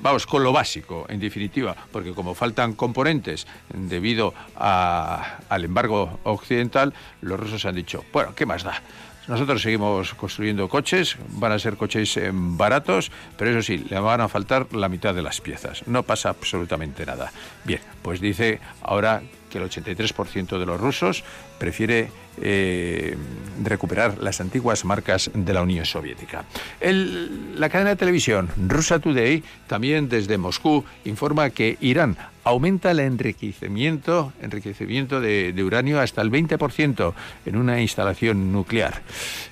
vamos, 0.00 0.24
con 0.26 0.42
lo 0.42 0.50
básico, 0.50 1.04
en 1.10 1.20
definitiva, 1.20 1.76
porque 1.92 2.14
como 2.14 2.34
faltan 2.34 2.72
componentes 2.72 3.46
debido 3.68 4.32
a- 4.56 5.40
al 5.50 5.64
embargo 5.66 6.18
occidental, 6.24 6.94
los 7.20 7.38
rusos 7.38 7.66
han 7.66 7.74
dicho, 7.74 8.02
bueno, 8.14 8.34
¿qué 8.34 8.46
más 8.46 8.62
da? 8.64 8.80
Nosotros 9.28 9.60
seguimos 9.60 10.14
construyendo 10.14 10.68
coches, 10.70 11.16
van 11.36 11.52
a 11.52 11.58
ser 11.58 11.76
coches 11.76 12.16
eh, 12.16 12.30
baratos, 12.32 13.12
pero 13.36 13.50
eso 13.50 13.62
sí, 13.62 13.76
le 13.90 14.00
van 14.00 14.22
a 14.22 14.28
faltar 14.28 14.72
la 14.72 14.88
mitad 14.88 15.14
de 15.14 15.20
las 15.22 15.42
piezas. 15.42 15.86
No 15.86 16.02
pasa 16.02 16.30
absolutamente 16.30 17.04
nada. 17.04 17.30
Bien, 17.64 17.80
pues 18.00 18.20
dice 18.22 18.58
ahora 18.82 19.20
que 19.50 19.58
el 19.58 19.64
83% 19.64 20.58
de 20.58 20.66
los 20.66 20.80
rusos 20.80 21.24
prefiere 21.58 22.08
eh, 22.40 23.16
recuperar 23.62 24.18
las 24.18 24.40
antiguas 24.40 24.84
marcas 24.84 25.30
de 25.34 25.52
la 25.52 25.62
Unión 25.62 25.84
Soviética. 25.84 26.44
La 26.80 27.68
cadena 27.68 27.90
de 27.90 27.96
televisión 27.96 28.48
Rusa 28.66 28.98
Today, 28.98 29.42
también 29.66 30.08
desde 30.08 30.38
Moscú, 30.38 30.84
informa 31.04 31.50
que 31.50 31.76
Irán 31.80 32.16
aumenta 32.44 32.92
el 32.92 33.00
enriquecimiento, 33.00 34.32
enriquecimiento 34.40 35.20
de, 35.20 35.52
de 35.52 35.64
uranio 35.64 36.00
hasta 36.00 36.22
el 36.22 36.30
20% 36.30 37.12
en 37.44 37.56
una 37.56 37.80
instalación 37.80 38.52
nuclear. 38.52 39.02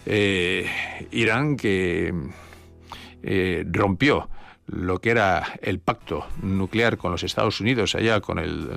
Eh, 0.06 0.66
Irán 1.10 1.56
que 1.56 2.14
eh, 3.22 3.64
rompió 3.70 4.28
lo 4.68 5.00
que 5.00 5.10
era 5.10 5.58
el 5.62 5.78
pacto 5.78 6.26
nuclear 6.42 6.98
con 6.98 7.12
los 7.12 7.22
Estados 7.22 7.60
Unidos 7.60 7.94
allá 7.94 8.20
con 8.20 8.38
el, 8.38 8.68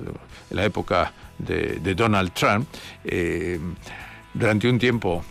en 0.50 0.56
la 0.58 0.66
época 0.66 1.14
de, 1.38 1.96
Donald 1.96 2.32
Trump, 2.34 2.68
eh, 3.04 3.60
durante 4.34 4.70
un 4.70 4.80
tiempo 4.80 5.24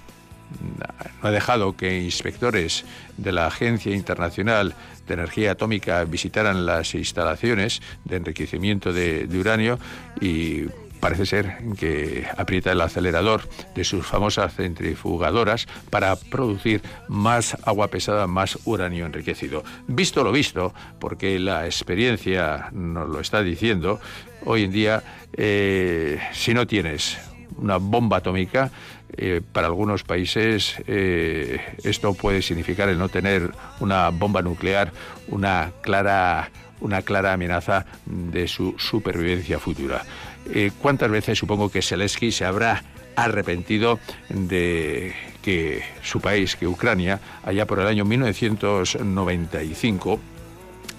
no 1.23 1.29
ha 1.29 1.31
dejado 1.31 1.77
que 1.77 2.01
inspectores 2.01 2.85
de 3.17 3.31
la 3.33 3.47
Agencia 3.47 3.95
Internacional 3.95 4.75
de 5.07 5.15
Energía 5.15 5.53
Atómica 5.53 6.05
visitaran 6.05 6.67
las 6.67 6.95
instalaciones 6.95 7.81
de 8.05 8.17
enriquecimiento 8.17 8.93
de, 8.93 9.29
de 9.29 9.39
uranio 9.39 9.79
y 10.21 10.65
parece 11.01 11.27
ser 11.27 11.57
que 11.79 12.27
aprieta 12.37 12.73
el 12.73 12.81
acelerador 12.81 13.43
de 13.75 13.85
sus 13.85 14.07
famosas 14.07 14.55
centrifugadoras 14.55 15.67
para 15.91 16.15
producir 16.17 16.83
más 17.09 17.57
agua 17.65 17.89
pesada, 17.89 18.27
más 18.27 18.59
uranio 18.65 19.07
enriquecido. 19.07 19.65
Visto 19.87 20.23
lo 20.23 20.33
visto, 20.33 20.75
porque 20.99 21.39
la 21.39 21.67
experiencia 21.67 22.69
nos 22.73 23.09
lo 23.09 23.21
está 23.21 23.43
diciendo, 23.43 24.01
hoy 24.45 24.65
en 24.65 24.73
día, 24.73 25.03
eh, 25.33 26.21
si 26.33 26.55
no 26.55 26.67
tienes 26.67 27.19
una 27.57 27.79
bomba 27.79 28.19
atómica, 28.19 28.71
eh, 29.17 29.41
para 29.53 29.67
algunos 29.67 30.05
países 30.05 30.77
eh, 30.87 31.61
esto 31.83 32.15
puede 32.15 32.43
significar 32.43 32.89
el 32.89 32.99
no 32.99 33.09
tener 33.09 33.51
una 33.81 34.09
bomba 34.11 34.41
nuclear, 34.41 34.93
una 35.29 35.73
clara, 35.83 36.51
una 36.81 37.03
clara 37.03 37.33
amenaza 37.33 37.87
de 38.07 38.47
su 38.47 38.77
supervivencia 38.79 39.59
futura. 39.59 40.05
Eh, 40.53 40.73
¿Cuántas 40.81 41.11
veces 41.11 41.39
supongo 41.39 41.71
que 41.71 41.83
Zelensky 41.83 42.33
se 42.33 42.45
habrá 42.45 42.83
arrepentido 43.17 43.99
de 44.29 45.15
que 45.43 45.83
su 46.03 46.21
país, 46.21 46.57
que 46.57 46.67
Ucrania, 46.67 47.21
allá 47.45 47.67
por 47.67 47.79
el 47.81 47.87
año 47.87 48.05
1995, 48.05 50.21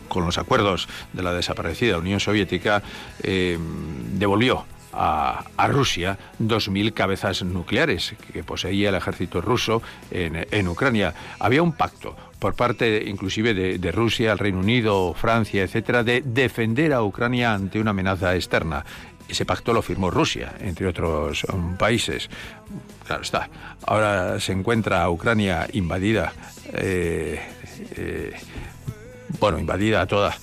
con 0.08 0.26
los 0.26 0.38
acuerdos 0.38 0.88
de 1.14 1.24
la 1.24 1.34
desaparecida 1.34 1.98
Unión 1.98 2.20
Soviética, 2.20 2.84
devolvió 3.24 4.66
a, 4.94 5.68
Rusia 5.70 6.18
2.000 6.40 6.94
cabezas 6.94 7.44
nucleares 7.44 8.16
que 8.34 8.44
poseía 8.44 8.90
el 8.90 8.96
ejército 8.96 9.42
ruso 9.42 9.82
en, 10.12 10.68
Ucrania. 10.68 11.14
Había 11.40 11.64
un 11.64 11.74
pacto 11.74 12.16
por 12.40 12.56
parte 12.56 13.04
inclusive 13.06 13.54
de, 13.54 13.92
Rusia, 13.92 14.32
el 14.32 14.40
Reino 14.40 14.60
Unido, 14.60 15.14
Francia, 15.14 15.64
etcétera, 15.64 16.04
de 16.04 16.22
defender 16.26 16.94
a 16.94 17.04
Ucrania 17.04 17.54
ante 17.54 17.80
una 17.80 17.92
amenaza 17.92 18.36
externa. 18.36 18.84
Ese 19.32 19.46
pacto 19.46 19.72
lo 19.72 19.82
firmó 19.82 20.12
Rusia, 20.12 20.56
entre 20.60 20.88
otros 20.88 21.46
um, 21.46 21.78
países. 21.78 22.30
Claro 23.08 23.22
está. 23.22 23.50
Ahora 23.88 24.42
se 24.42 24.52
encuentra 24.52 25.10
Ucrania 25.10 25.70
invadida, 25.72 26.34
eh, 26.74 27.40
eh, 27.96 28.34
bueno, 29.40 29.58
invadida 29.58 30.06
toda 30.06 30.36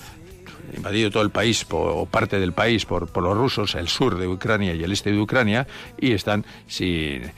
invadido 0.75 1.11
todo 1.11 1.21
el 1.21 1.29
país 1.29 1.65
o 1.69 2.05
parte 2.07 2.39
del 2.39 2.53
país 2.53 2.85
por, 2.85 3.15
los 3.15 3.37
rusos, 3.37 3.75
el 3.75 3.87
sur 3.87 4.17
de 4.17 4.27
Ucrania 4.27 4.73
y 4.73 4.83
el 4.83 4.91
este 4.91 5.11
de 5.11 5.19
Ucrania, 5.19 5.67
y 5.99 6.13
están 6.13 6.45
sin, 6.67 7.31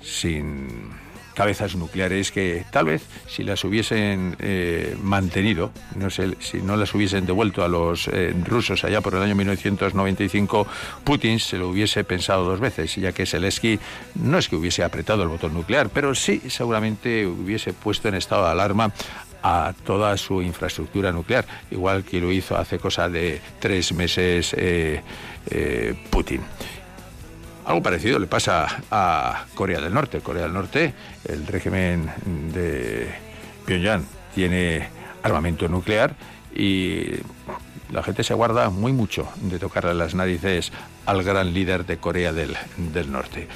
sin 0.00 0.90
cabezas 1.36 1.76
nucleares 1.76 2.32
que 2.32 2.64
tal 2.70 2.86
vez 2.86 3.02
si 3.28 3.44
las 3.44 3.62
hubiesen 3.62 4.36
eh, 4.40 4.96
mantenido, 5.02 5.70
no 5.94 6.08
sé, 6.08 6.36
si 6.40 6.62
no 6.62 6.76
las 6.76 6.94
hubiesen 6.94 7.26
devuelto 7.26 7.62
a 7.62 7.68
los 7.68 8.08
eh, 8.08 8.34
rusos 8.44 8.82
allá 8.84 9.02
por 9.02 9.14
el 9.14 9.22
año 9.22 9.34
1995, 9.36 10.66
Putin 11.04 11.38
se 11.38 11.58
lo 11.58 11.68
hubiese 11.68 12.02
pensado 12.04 12.44
dos 12.44 12.58
veces, 12.58 12.96
ya 12.96 13.12
que 13.12 13.26
Zelensky 13.26 13.78
no 14.14 14.38
es 14.38 14.48
que 14.48 14.56
hubiese 14.56 14.82
apretado 14.82 15.22
el 15.22 15.28
botón 15.28 15.52
nuclear, 15.52 15.90
pero 15.90 16.14
sí 16.14 16.40
seguramente 16.48 17.26
hubiese 17.26 17.74
puesto 17.74 18.08
en 18.08 18.14
estado 18.14 18.46
de 18.46 18.52
alarma 18.52 18.92
a 19.42 19.74
toda 19.84 20.16
su 20.16 20.42
infraestructura 20.42 21.12
nuclear, 21.12 21.44
igual 21.70 22.02
que 22.02 22.20
lo 22.20 22.32
hizo 22.32 22.56
hace 22.56 22.78
cosa 22.78 23.08
de 23.08 23.40
tres 23.60 23.92
meses 23.92 24.54
eh, 24.58 25.02
eh, 25.50 25.94
Putin. 26.10 26.40
Algo 27.66 27.82
parecido 27.82 28.20
le 28.20 28.28
pasa 28.28 28.84
a 28.92 29.44
Corea 29.56 29.80
del 29.80 29.92
Norte. 29.92 30.20
Corea 30.20 30.44
del 30.44 30.52
Norte, 30.52 30.94
el 31.24 31.44
régimen 31.48 32.08
de 32.54 33.08
Pyongyang 33.66 34.04
tiene 34.32 34.88
armamento 35.24 35.66
nuclear 35.66 36.14
y 36.54 37.06
la 37.90 38.04
gente 38.04 38.22
se 38.22 38.34
guarda 38.34 38.70
muy 38.70 38.92
mucho 38.92 39.28
de 39.40 39.58
tocarle 39.58 39.94
las 39.94 40.14
narices 40.14 40.70
al 41.06 41.24
gran 41.24 41.52
líder 41.52 41.84
de 41.86 41.96
Corea 41.96 42.32
del, 42.32 42.56
del 42.76 43.10
Norte. 43.10 43.48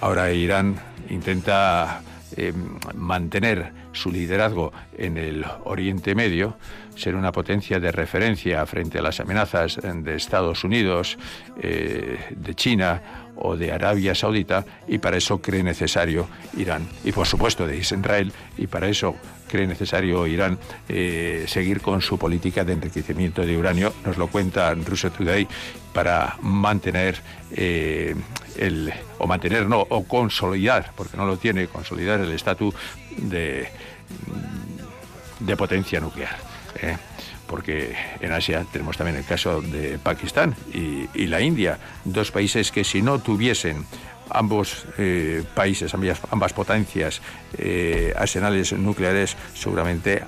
Ahora 0.00 0.30
Irán 0.30 0.76
intenta 1.08 2.02
eh, 2.36 2.52
mantener 2.94 3.72
su 3.92 4.12
liderazgo 4.12 4.72
en 4.96 5.16
el 5.16 5.44
Oriente 5.64 6.14
Medio, 6.14 6.56
ser 6.94 7.16
una 7.16 7.32
potencia 7.32 7.80
de 7.80 7.90
referencia 7.90 8.64
frente 8.66 9.00
a 9.00 9.02
las 9.02 9.18
amenazas 9.18 9.80
de 9.82 10.14
Estados 10.14 10.62
Unidos, 10.62 11.18
eh, 11.60 12.18
de 12.30 12.54
China 12.54 13.02
o 13.40 13.56
de 13.56 13.72
Arabia 13.72 14.14
Saudita, 14.14 14.64
y 14.86 14.98
para 14.98 15.16
eso 15.16 15.40
cree 15.40 15.62
necesario 15.62 16.28
Irán. 16.56 16.86
Y 17.04 17.12
por 17.12 17.26
supuesto 17.26 17.66
de 17.66 17.76
Israel, 17.76 18.32
y 18.56 18.66
para 18.66 18.88
eso 18.88 19.16
cree 19.48 19.66
necesario 19.66 20.26
Irán 20.26 20.58
eh, 20.88 21.44
seguir 21.48 21.80
con 21.80 22.00
su 22.00 22.18
política 22.18 22.64
de 22.64 22.74
enriquecimiento 22.74 23.42
de 23.42 23.56
uranio, 23.56 23.92
nos 24.04 24.16
lo 24.16 24.28
cuenta 24.28 24.74
Russia 24.74 25.10
Today, 25.10 25.46
para 25.92 26.36
mantener 26.42 27.16
eh, 27.52 28.14
el, 28.56 28.92
o 29.18 29.26
mantener, 29.26 29.66
no, 29.66 29.80
o 29.80 30.04
consolidar, 30.04 30.92
porque 30.96 31.16
no 31.16 31.26
lo 31.26 31.36
tiene, 31.36 31.66
consolidar 31.66 32.20
el 32.20 32.30
estatus 32.30 32.74
de, 33.16 33.68
de 35.40 35.56
potencia 35.56 35.98
nuclear. 36.00 36.36
¿eh? 36.80 36.96
Porque 37.50 37.96
en 38.20 38.30
Asia 38.30 38.64
tenemos 38.72 38.96
también 38.96 39.18
el 39.18 39.24
caso 39.24 39.60
de 39.60 39.98
Pakistán 39.98 40.54
y, 40.72 41.26
la 41.26 41.40
India, 41.40 41.78
dos 42.04 42.30
países 42.30 42.70
que 42.70 42.84
si 42.84 43.02
no 43.02 43.18
tuviesen 43.18 43.84
ambos 44.30 44.86
eh, 44.98 45.42
países, 45.54 45.92
ambas, 45.92 46.52
potencias, 46.52 47.20
eh, 47.58 48.14
arsenales 48.16 48.72
nucleares, 48.72 49.36
seguramente 49.54 50.22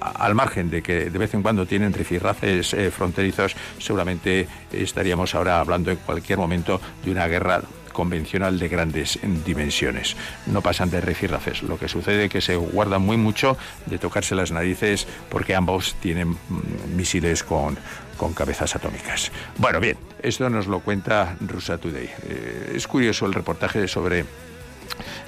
al 0.00 0.34
margen 0.36 0.70
de 0.70 0.80
que 0.80 1.10
de 1.10 1.18
vez 1.18 1.34
en 1.34 1.42
cuando 1.42 1.66
tienen 1.66 1.92
rifirrafes 1.92 2.72
eh, 2.74 2.92
fronterizos, 2.92 3.56
seguramente 3.78 4.46
estaríamos 4.72 5.34
ahora 5.34 5.58
hablando 5.58 5.90
en 5.90 5.96
cualquier 5.96 6.38
momento 6.38 6.80
de 7.04 7.10
una 7.10 7.26
guerra 7.26 7.62
convencional 7.98 8.60
de 8.60 8.68
grandes 8.68 9.18
dimensiones. 9.44 10.16
No 10.46 10.62
pasan 10.62 10.88
de 10.88 11.00
rifirrafes. 11.00 11.64
Lo 11.64 11.80
que 11.80 11.88
sucede 11.88 12.26
es 12.26 12.30
que 12.30 12.40
se 12.40 12.54
guardan 12.54 13.02
muy 13.02 13.16
mucho 13.16 13.56
de 13.86 13.98
tocarse 13.98 14.36
las 14.36 14.52
narices 14.52 15.08
porque 15.28 15.56
ambos 15.56 15.96
tienen 16.00 16.28
mm, 16.28 16.94
misiles 16.94 17.42
con, 17.42 17.76
con 18.16 18.34
cabezas 18.34 18.76
atómicas. 18.76 19.32
Bueno, 19.56 19.80
bien, 19.80 19.96
esto 20.22 20.48
nos 20.48 20.68
lo 20.68 20.78
cuenta 20.78 21.34
Rusa 21.40 21.78
Today. 21.78 22.08
Eh, 22.22 22.74
es 22.76 22.86
curioso 22.86 23.26
el 23.26 23.34
reportaje 23.34 23.88
sobre 23.88 24.24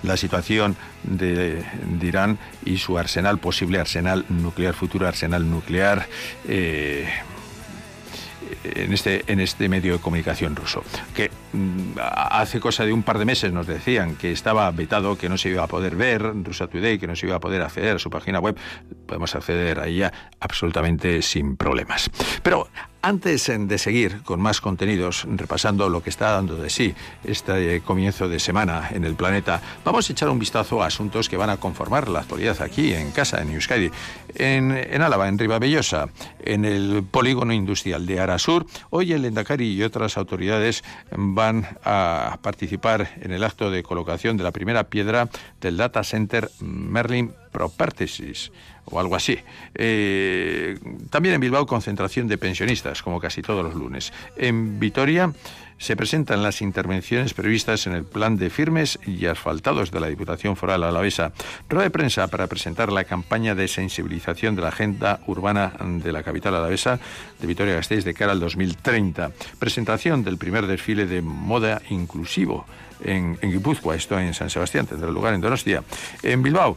la 0.04 0.16
situación 0.16 0.76
de, 1.02 1.64
Irán 2.00 2.38
y 2.64 2.78
su 2.78 2.98
arsenal, 2.98 3.38
posible 3.38 3.80
arsenal 3.80 4.24
nuclear, 4.28 4.74
futuro 4.74 5.09
arsenal 5.09 5.50
nuclear. 5.50 6.06
Eh, 6.46 7.09
en 8.64 8.92
este, 8.92 9.24
en 9.26 9.40
este 9.40 9.68
medio 9.68 9.94
de 9.94 9.98
comunicación 9.98 10.56
ruso, 10.56 10.82
que 11.14 11.30
mm, 11.52 11.98
hace 12.00 12.60
cosa 12.60 12.84
de 12.84 12.92
un 12.92 13.02
par 13.02 13.18
de 13.18 13.24
meses 13.24 13.52
nos 13.52 13.66
decían 13.66 14.16
que 14.16 14.32
estaba 14.32 14.70
vetado, 14.70 15.16
que 15.16 15.28
no 15.28 15.38
se 15.38 15.50
iba 15.50 15.64
a 15.64 15.66
poder 15.66 15.96
ver 15.96 16.22
Rusa 16.44 16.66
Today, 16.66 16.98
que 16.98 17.06
no 17.06 17.16
se 17.16 17.26
iba 17.26 17.36
a 17.36 17.40
poder 17.40 17.62
acceder 17.62 17.96
a 17.96 17.98
su 17.98 18.10
página 18.10 18.40
web, 18.40 18.56
podemos 19.06 19.34
acceder 19.34 19.80
a 19.80 19.86
ella 19.86 20.12
absolutamente 20.40 21.22
sin 21.22 21.56
problemas. 21.56 22.10
Pero 22.42 22.68
antes 23.02 23.50
de 23.54 23.78
seguir 23.78 24.22
con 24.22 24.40
más 24.40 24.60
contenidos, 24.60 25.26
repasando 25.36 25.88
lo 25.88 26.02
que 26.02 26.10
está 26.10 26.32
dando 26.32 26.56
de 26.56 26.70
sí 26.70 26.94
este 27.24 27.80
comienzo 27.80 28.28
de 28.28 28.38
semana 28.38 28.90
en 28.92 29.04
el 29.04 29.14
planeta, 29.14 29.62
vamos 29.84 30.08
a 30.08 30.12
echar 30.12 30.28
un 30.28 30.38
vistazo 30.38 30.82
a 30.82 30.86
asuntos 30.86 31.28
que 31.28 31.36
van 31.36 31.50
a 31.50 31.56
conformar 31.56 32.08
la 32.08 32.20
actualidad 32.20 32.60
aquí 32.62 32.92
en 32.92 33.10
casa, 33.10 33.40
en 33.40 33.50
Euskadi, 33.50 33.90
en, 34.34 34.72
en 34.72 35.02
Álava, 35.02 35.28
en 35.28 35.38
Ribabellosa, 35.38 36.08
en 36.40 36.64
el 36.64 37.02
polígono 37.10 37.52
industrial 37.52 38.06
de 38.06 38.20
Arasur. 38.20 38.66
Hoy 38.90 39.12
el 39.12 39.24
Endacari 39.24 39.72
y 39.72 39.82
otras 39.82 40.16
autoridades 40.16 40.84
van 41.10 41.66
a 41.84 42.38
participar 42.42 43.14
en 43.20 43.32
el 43.32 43.44
acto 43.44 43.70
de 43.70 43.82
colocación 43.82 44.36
de 44.36 44.44
la 44.44 44.52
primera 44.52 44.84
piedra 44.84 45.28
del 45.60 45.76
data 45.76 46.04
center 46.04 46.50
Merlin 46.60 47.32
Properties 47.52 48.52
o 48.86 49.00
algo 49.00 49.16
así. 49.16 49.38
Eh, 49.74 50.78
también 51.10 51.34
en 51.34 51.40
Bilbao 51.40 51.66
concentración 51.66 52.28
de 52.28 52.38
pensionistas, 52.38 53.02
como 53.02 53.20
casi 53.20 53.42
todos 53.42 53.64
los 53.64 53.74
lunes. 53.74 54.12
En 54.36 54.78
Vitoria 54.78 55.32
se 55.80 55.96
presentan 55.96 56.42
las 56.42 56.60
intervenciones 56.60 57.32
previstas 57.32 57.86
en 57.86 57.94
el 57.94 58.04
plan 58.04 58.36
de 58.36 58.50
firmes 58.50 58.98
y 59.06 59.24
asfaltados 59.24 59.90
de 59.90 59.98
la 59.98 60.08
Diputación 60.08 60.54
Foral 60.54 60.84
Alavesa. 60.84 61.32
Rueda 61.70 61.84
de 61.84 61.90
prensa 61.90 62.28
para 62.28 62.46
presentar 62.48 62.92
la 62.92 63.04
campaña 63.04 63.54
de 63.54 63.66
sensibilización 63.66 64.56
de 64.56 64.62
la 64.62 64.68
agenda 64.68 65.20
urbana 65.26 65.72
de 65.80 66.12
la 66.12 66.22
capital 66.22 66.54
alavesa 66.54 67.00
de 67.40 67.46
Vitoria-Gasteiz 67.46 68.04
de 68.04 68.12
cara 68.12 68.32
al 68.32 68.40
2030. 68.40 69.32
Presentación 69.58 70.22
del 70.22 70.36
primer 70.36 70.66
desfile 70.66 71.06
de 71.06 71.22
moda 71.22 71.80
inclusivo 71.88 72.66
en, 73.02 73.38
en 73.40 73.50
Guipúzcoa, 73.50 73.96
esto 73.96 74.18
en 74.18 74.34
San 74.34 74.50
Sebastián, 74.50 74.86
tendrá 74.86 75.10
lugar 75.10 75.32
en 75.32 75.40
Donostia. 75.40 75.82
En 76.22 76.42
Bilbao 76.42 76.76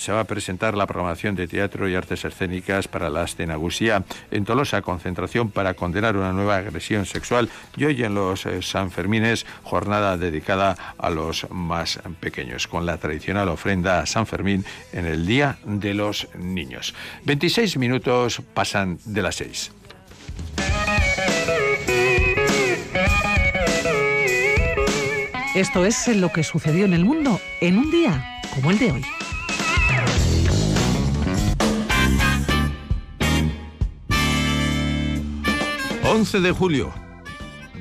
se 0.00 0.12
va 0.12 0.20
a 0.20 0.24
presentar 0.24 0.74
la 0.74 0.86
programación 0.86 1.34
de 1.34 1.46
teatro 1.46 1.86
y 1.86 1.94
artes 1.94 2.24
escénicas 2.24 2.88
para 2.88 3.10
la 3.10 3.22
Astenagusía 3.22 4.02
en 4.30 4.46
Tolosa, 4.46 4.80
concentración 4.80 5.50
para 5.50 5.74
condenar 5.74 6.16
una 6.16 6.32
nueva 6.32 6.56
agresión 6.56 7.04
sexual 7.04 7.50
y 7.76 7.84
hoy 7.84 8.02
en 8.02 8.14
los 8.14 8.46
eh, 8.46 8.62
Sanfermines, 8.62 9.44
jornada 9.62 10.16
dedicada 10.16 10.94
a 10.96 11.10
los 11.10 11.50
más 11.50 12.00
pequeños, 12.18 12.66
con 12.66 12.86
la 12.86 12.96
tradicional 12.96 13.50
ofrenda 13.50 14.00
a 14.00 14.06
San 14.06 14.26
Fermín 14.26 14.64
en 14.94 15.04
el 15.04 15.26
Día 15.26 15.58
de 15.64 15.92
los 15.92 16.28
Niños. 16.34 16.94
26 17.24 17.76
minutos 17.76 18.40
pasan 18.54 18.98
de 19.04 19.20
las 19.20 19.34
6. 19.34 19.72
Esto 25.54 25.84
es 25.84 26.08
lo 26.08 26.32
que 26.32 26.42
sucedió 26.42 26.86
en 26.86 26.94
el 26.94 27.04
mundo 27.04 27.38
en 27.60 27.76
un 27.76 27.90
día 27.90 28.40
como 28.54 28.70
el 28.70 28.78
de 28.78 28.92
hoy. 28.92 29.19
...11 36.10 36.40
de 36.40 36.50
julio... 36.50 36.92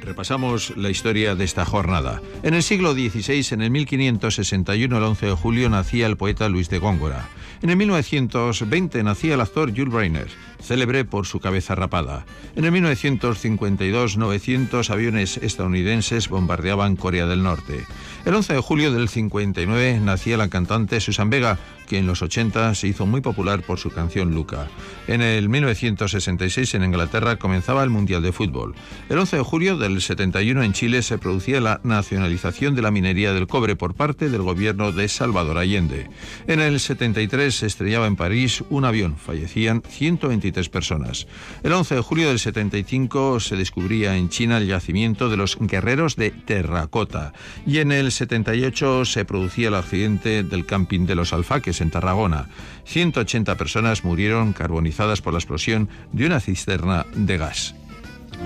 Repasamos 0.01 0.77
la 0.77 0.91
historia 0.91 1.33
de 1.33 1.43
esta 1.43 1.65
jornada. 1.65 2.21
En 2.43 2.53
el 2.53 2.61
siglo 2.61 2.93
XVI, 2.93 3.43
en 3.51 3.63
el 3.63 3.71
1561, 3.71 4.97
el 4.97 5.03
11 5.03 5.25
de 5.25 5.31
julio, 5.31 5.67
nacía 5.67 6.05
el 6.05 6.15
poeta 6.15 6.47
Luis 6.47 6.69
de 6.69 6.77
Góngora. 6.77 7.27
En 7.63 7.71
el 7.71 7.75
1920 7.75 9.03
nacía 9.03 9.33
el 9.33 9.41
actor 9.41 9.71
Jules 9.71 9.91
Breiner, 9.93 10.27
célebre 10.61 11.05
por 11.05 11.25
su 11.25 11.39
cabeza 11.39 11.75
rapada. 11.75 12.25
En 12.55 12.65
el 12.65 12.71
1952, 12.71 14.17
900 14.17 14.89
aviones 14.89 15.37
estadounidenses 15.37 16.29
bombardeaban 16.29 16.95
Corea 16.95 17.25
del 17.25 17.43
Norte. 17.43 17.85
El 18.25 18.35
11 18.35 18.53
de 18.53 18.59
julio 18.59 18.91
del 18.91 19.09
59 19.09 19.99
nacía 20.01 20.37
la 20.37 20.49
cantante 20.49 20.99
Susan 20.99 21.29
Vega, 21.29 21.57
que 21.87 21.97
en 21.97 22.05
los 22.05 22.21
80 22.21 22.75
se 22.75 22.87
hizo 22.87 23.05
muy 23.05 23.21
popular 23.21 23.63
por 23.63 23.79
su 23.79 23.89
canción 23.89 24.35
Luca. 24.35 24.67
En 25.07 25.21
el 25.21 25.49
1966 25.49 26.75
en 26.75 26.83
Inglaterra 26.83 27.37
comenzaba 27.37 27.83
el 27.83 27.89
Mundial 27.89 28.21
de 28.21 28.31
Fútbol. 28.31 28.75
El 29.09 29.17
11 29.17 29.37
de 29.37 29.43
julio 29.43 29.77
del 29.77 30.01
71 30.01 30.61
en 30.63 30.73
Chile 30.73 31.01
se 31.01 31.17
producía 31.17 31.61
la 31.61 31.79
nacionalización 31.83 32.75
de 32.75 32.83
la 32.83 32.91
minería 32.91 33.33
del 33.33 33.47
cobre 33.47 33.75
por 33.75 33.95
parte 33.95 34.29
del 34.29 34.43
gobierno 34.43 34.91
de 34.91 35.07
Salvador 35.07 35.57
Allende. 35.57 36.09
En 36.47 36.59
el 36.59 36.79
73 36.79 37.55
se 37.55 37.65
estrellaba 37.65 38.05
en 38.05 38.15
París 38.15 38.63
un 38.69 38.85
avión, 38.85 39.15
fallecían 39.15 39.81
123 39.87 40.48
personas. 40.51 41.27
El 41.63 41.73
11 41.73 41.95
de 41.95 42.01
julio 42.01 42.29
del 42.29 42.39
75 42.39 43.39
se 43.39 43.55
descubría 43.55 44.17
en 44.17 44.29
China 44.29 44.57
el 44.57 44.67
yacimiento 44.67 45.29
de 45.29 45.37
los 45.37 45.57
guerreros 45.59 46.15
de 46.15 46.31
terracota 46.31 47.33
y 47.65 47.77
en 47.77 47.91
el 47.91 48.11
78 48.11 49.05
se 49.05 49.25
producía 49.25 49.67
el 49.67 49.75
accidente 49.75 50.43
del 50.43 50.65
camping 50.65 51.05
de 51.05 51.15
los 51.15 51.33
Alfaques 51.33 51.81
en 51.81 51.91
Tarragona. 51.91 52.49
180 52.85 53.55
personas 53.55 54.03
murieron 54.03 54.53
carbonizadas 54.53 55.21
por 55.21 55.33
la 55.33 55.39
explosión 55.39 55.89
de 56.11 56.25
una 56.25 56.39
cisterna 56.39 57.05
de 57.13 57.37
gas. 57.37 57.75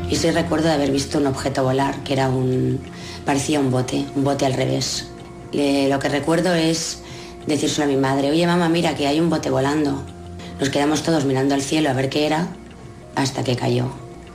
Y 0.10 0.16
sí 0.16 0.32
recuerdo 0.32 0.68
de 0.68 0.74
haber 0.74 0.92
visto 0.92 1.18
un 1.18 1.28
objeto 1.28 1.64
volar 1.64 2.04
que 2.04 2.14
era 2.14 2.30
un. 2.30 2.80
parecía 3.26 3.60
un 3.60 3.72
bote, 3.72 4.06
un 4.16 4.24
bote 4.24 4.46
al 4.46 4.54
revés. 4.54 5.10
Lo 5.54 6.00
que 6.00 6.10
recuerdo 6.10 6.54
es 6.54 7.04
decírselo 7.46 7.86
a 7.86 7.88
mi 7.88 7.98
madre, 7.98 8.32
oye 8.32 8.46
mamá, 8.48 8.70
mira 8.70 8.96
que 8.96 9.08
hay 9.08 9.20
un 9.20 9.30
bote 9.30 9.50
volando. 9.50 10.04
Nos 10.60 10.70
quedamos 10.70 11.04
todos 11.04 11.26
mirando 11.26 11.56
al 11.56 11.62
cielo 11.62 11.90
a 11.90 11.94
ver 11.94 12.10
qué 12.10 12.26
era, 12.26 12.48
hasta 13.16 13.44
que 13.44 13.56
cayó. 13.56 13.92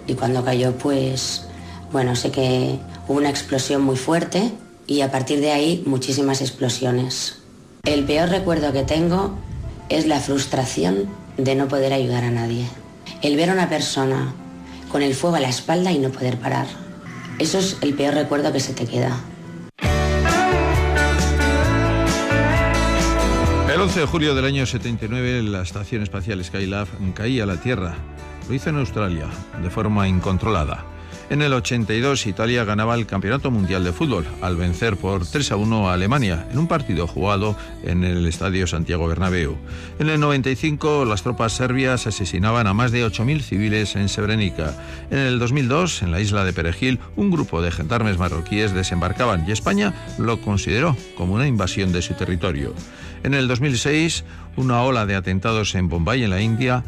Y 0.06 0.14
cuando 0.14 0.44
cayó, 0.44 0.72
pues, 0.76 1.46
bueno, 1.92 2.16
sé 2.16 2.30
que 2.30 2.78
hubo 3.06 3.18
una 3.18 3.30
explosión 3.30 3.82
muy 3.82 3.96
fuerte 3.96 4.52
y 4.86 5.02
a 5.02 5.10
partir 5.10 5.40
de 5.40 5.52
ahí 5.52 5.82
muchísimas 5.86 6.40
explosiones. 6.40 7.38
El 7.84 8.04
peor 8.04 8.28
recuerdo 8.28 8.72
que 8.72 8.82
tengo 8.82 9.36
es 9.88 10.06
la 10.06 10.20
frustración 10.20 11.08
de 11.36 11.54
no 11.54 11.68
poder 11.68 11.92
ayudar 11.92 12.24
a 12.24 12.30
nadie. 12.30 12.66
El 13.22 13.36
ver 13.36 13.50
a 13.50 13.52
una 13.54 13.68
persona 13.68 14.34
con 14.90 15.02
el 15.02 15.14
fuego 15.14 15.36
a 15.36 15.40
la 15.40 15.48
espalda 15.48 15.92
y 15.92 15.98
no 15.98 16.10
poder 16.10 16.38
parar. 16.38 16.66
Eso 17.38 17.58
es 17.58 17.76
el 17.82 17.94
peor 17.94 18.14
recuerdo 18.14 18.52
que 18.52 18.60
se 18.60 18.74
te 18.74 18.86
queda. 18.86 19.20
El 23.78 23.82
11 23.82 24.00
de 24.00 24.06
julio 24.06 24.34
del 24.34 24.44
año 24.44 24.66
79 24.66 25.44
la 25.44 25.62
estación 25.62 26.02
espacial 26.02 26.44
Skylab 26.44 26.88
caía 27.14 27.44
a 27.44 27.46
la 27.46 27.60
Tierra. 27.60 27.94
Lo 28.48 28.54
hizo 28.56 28.70
en 28.70 28.76
Australia, 28.78 29.28
de 29.62 29.70
forma 29.70 30.08
incontrolada. 30.08 30.84
En 31.30 31.42
el 31.42 31.52
82 31.52 32.26
Italia 32.26 32.64
ganaba 32.64 32.96
el 32.96 33.06
Campeonato 33.06 33.52
Mundial 33.52 33.84
de 33.84 33.92
Fútbol 33.92 34.26
al 34.40 34.56
vencer 34.56 34.96
por 34.96 35.24
3 35.24 35.52
a 35.52 35.56
1 35.56 35.88
a 35.88 35.92
Alemania 35.92 36.48
en 36.50 36.58
un 36.58 36.66
partido 36.66 37.06
jugado 37.06 37.54
en 37.84 38.02
el 38.02 38.26
Estadio 38.26 38.66
Santiago 38.66 39.06
Bernabéu. 39.06 39.56
En 40.00 40.08
el 40.08 40.18
95 40.18 41.04
las 41.04 41.22
tropas 41.22 41.52
serbias 41.52 42.08
asesinaban 42.08 42.66
a 42.66 42.74
más 42.74 42.90
de 42.90 43.06
8.000 43.06 43.42
civiles 43.42 43.94
en 43.94 44.08
Srebrenica. 44.08 44.74
En 45.12 45.18
el 45.18 45.38
2002 45.38 46.02
en 46.02 46.10
la 46.10 46.20
isla 46.20 46.44
de 46.44 46.52
Perejil 46.52 46.98
un 47.14 47.30
grupo 47.30 47.62
de 47.62 47.70
gendarmes 47.70 48.18
marroquíes 48.18 48.74
desembarcaban 48.74 49.44
y 49.46 49.52
España 49.52 49.94
lo 50.18 50.40
consideró 50.40 50.96
como 51.16 51.34
una 51.34 51.46
invasión 51.46 51.92
de 51.92 52.02
su 52.02 52.14
territorio. 52.14 52.74
En 53.22 53.34
el 53.34 53.48
2006 53.48 54.24
una 54.56 54.82
ola 54.82 55.06
de 55.06 55.14
atentados 55.14 55.74
en 55.74 55.88
Bombay 55.88 56.24
en 56.24 56.30
la 56.30 56.40
India 56.40 56.84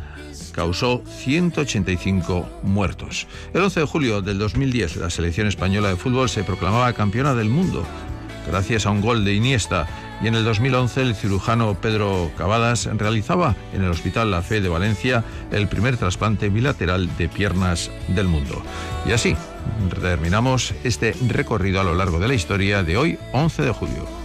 causó 0.52 1.02
185 1.06 2.60
muertos. 2.62 3.26
El 3.54 3.62
11 3.62 3.80
de 3.80 3.86
julio 3.86 4.22
del 4.22 4.38
2010, 4.38 4.96
la 4.96 5.10
selección 5.10 5.46
española 5.46 5.88
de 5.88 5.96
fútbol 5.96 6.28
se 6.28 6.42
proclamaba 6.42 6.92
campeona 6.92 7.34
del 7.34 7.48
mundo 7.48 7.86
gracias 8.46 8.86
a 8.86 8.90
un 8.90 9.00
gol 9.00 9.24
de 9.24 9.34
Iniesta. 9.34 9.86
Y 10.22 10.26
en 10.26 10.34
el 10.34 10.44
2011 10.44 11.02
el 11.02 11.14
cirujano 11.14 11.74
Pedro 11.80 12.30
Cavadas 12.36 12.86
realizaba 12.96 13.56
en 13.72 13.82
el 13.82 13.90
Hospital 13.90 14.30
La 14.30 14.42
Fe 14.42 14.60
de 14.60 14.68
Valencia 14.68 15.24
el 15.50 15.68
primer 15.68 15.96
trasplante 15.96 16.50
bilateral 16.50 17.08
de 17.16 17.28
piernas 17.28 17.90
del 18.08 18.28
mundo. 18.28 18.62
Y 19.06 19.12
así 19.12 19.36
terminamos 20.00 20.74
este 20.84 21.14
recorrido 21.26 21.80
a 21.80 21.84
lo 21.84 21.94
largo 21.94 22.18
de 22.18 22.28
la 22.28 22.34
historia 22.34 22.82
de 22.82 22.96
hoy, 22.96 23.18
11 23.32 23.62
de 23.62 23.70
julio. 23.70 24.19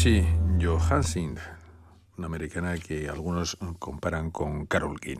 Casey 0.00 0.24
Johansson, 0.58 1.36
una 2.16 2.26
americana 2.26 2.78
que 2.78 3.06
algunos 3.10 3.58
comparan 3.78 4.30
con 4.30 4.64
Carol 4.64 4.98
King. 4.98 5.18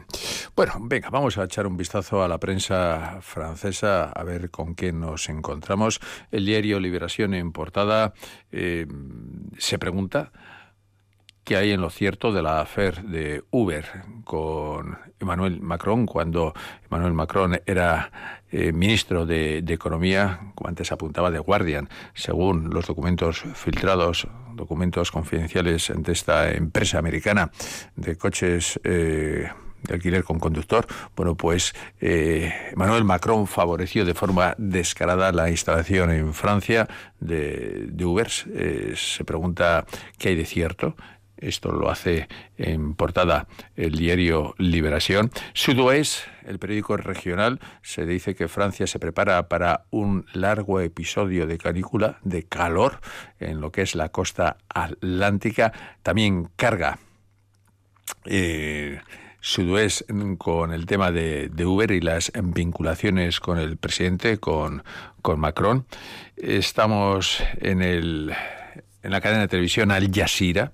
Bueno, 0.56 0.72
venga, 0.80 1.10
vamos 1.10 1.36
a 1.36 1.44
echar 1.44 1.66
un 1.66 1.76
vistazo 1.76 2.22
a 2.22 2.28
la 2.28 2.40
prensa 2.40 3.18
francesa 3.20 4.04
a 4.04 4.24
ver 4.24 4.50
con 4.50 4.74
qué 4.74 4.90
nos 4.90 5.28
encontramos. 5.28 6.00
El 6.30 6.46
diario 6.46 6.80
Liberación 6.80 7.34
en 7.34 7.52
portada 7.52 8.14
eh, 8.52 8.86
se 9.58 9.78
pregunta 9.78 10.32
qué 11.50 11.56
hay 11.56 11.72
en 11.72 11.80
lo 11.80 11.90
cierto 11.90 12.32
de 12.32 12.42
la 12.42 12.60
afer 12.60 13.02
de 13.02 13.42
Uber 13.50 13.84
con 14.22 14.96
Emmanuel 15.18 15.60
Macron 15.60 16.06
cuando 16.06 16.54
Emmanuel 16.84 17.12
Macron 17.12 17.60
era 17.66 18.44
eh, 18.52 18.70
ministro 18.70 19.26
de, 19.26 19.58
Economía, 19.66 20.52
como 20.54 20.68
antes 20.68 20.92
apuntaba, 20.92 21.28
de 21.32 21.40
Guardian, 21.40 21.88
según 22.14 22.70
los 22.70 22.86
documentos 22.86 23.42
filtrados, 23.54 24.28
documentos 24.54 25.10
confidenciales 25.10 25.92
de 25.92 26.12
esta 26.12 26.52
empresa 26.52 27.00
americana 27.00 27.50
de 27.96 28.14
coches. 28.14 28.78
eh, 28.84 29.50
de 29.82 29.94
alquiler 29.94 30.24
con 30.24 30.38
conductor, 30.38 30.86
bueno, 31.16 31.36
pues 31.36 31.72
eh, 32.00 32.52
Emmanuel 32.72 33.04
Macron 33.04 33.46
favoreció 33.46 34.04
de 34.04 34.14
forma 34.14 34.54
descarada 34.58 35.32
la 35.32 35.50
instalación 35.50 36.10
en 36.10 36.34
Francia 36.34 36.86
de, 37.18 37.86
de 37.90 38.04
Ubers. 38.04 38.44
Eh, 38.52 38.92
se 38.94 39.24
pregunta 39.24 39.86
qué 40.18 40.30
hay 40.30 40.34
de 40.34 40.44
cierto. 40.44 40.96
Esto 41.40 41.72
lo 41.72 41.90
hace 41.90 42.28
en 42.58 42.94
portada 42.94 43.48
el 43.76 43.96
diario 43.96 44.54
Liberación. 44.58 45.30
Sud-Ouest, 45.54 46.26
el 46.44 46.58
periódico 46.58 46.96
regional, 46.96 47.60
se 47.82 48.04
dice 48.04 48.34
que 48.34 48.48
Francia 48.48 48.86
se 48.86 48.98
prepara 48.98 49.48
para 49.48 49.84
un 49.90 50.26
largo 50.34 50.80
episodio 50.80 51.46
de 51.46 51.58
canícula, 51.58 52.18
de 52.22 52.44
calor, 52.44 53.00
en 53.38 53.60
lo 53.60 53.72
que 53.72 53.82
es 53.82 53.94
la 53.94 54.10
costa 54.10 54.58
atlántica. 54.68 55.72
También 56.02 56.50
carga. 56.56 56.98
Eh, 58.26 59.00
con 60.36 60.72
el 60.72 60.86
tema 60.86 61.10
de, 61.10 61.48
de, 61.48 61.64
Uber 61.64 61.90
y 61.92 62.00
las 62.00 62.30
vinculaciones 62.34 63.40
con 63.40 63.58
el 63.58 63.78
presidente, 63.78 64.38
con, 64.38 64.82
con 65.22 65.40
Macron. 65.40 65.86
Estamos 66.36 67.42
en, 67.60 67.80
el, 67.80 68.34
en 69.02 69.10
la 69.10 69.20
cadena 69.20 69.42
de 69.42 69.48
televisión 69.48 69.90
Al 69.90 70.10
Jazeera. 70.12 70.72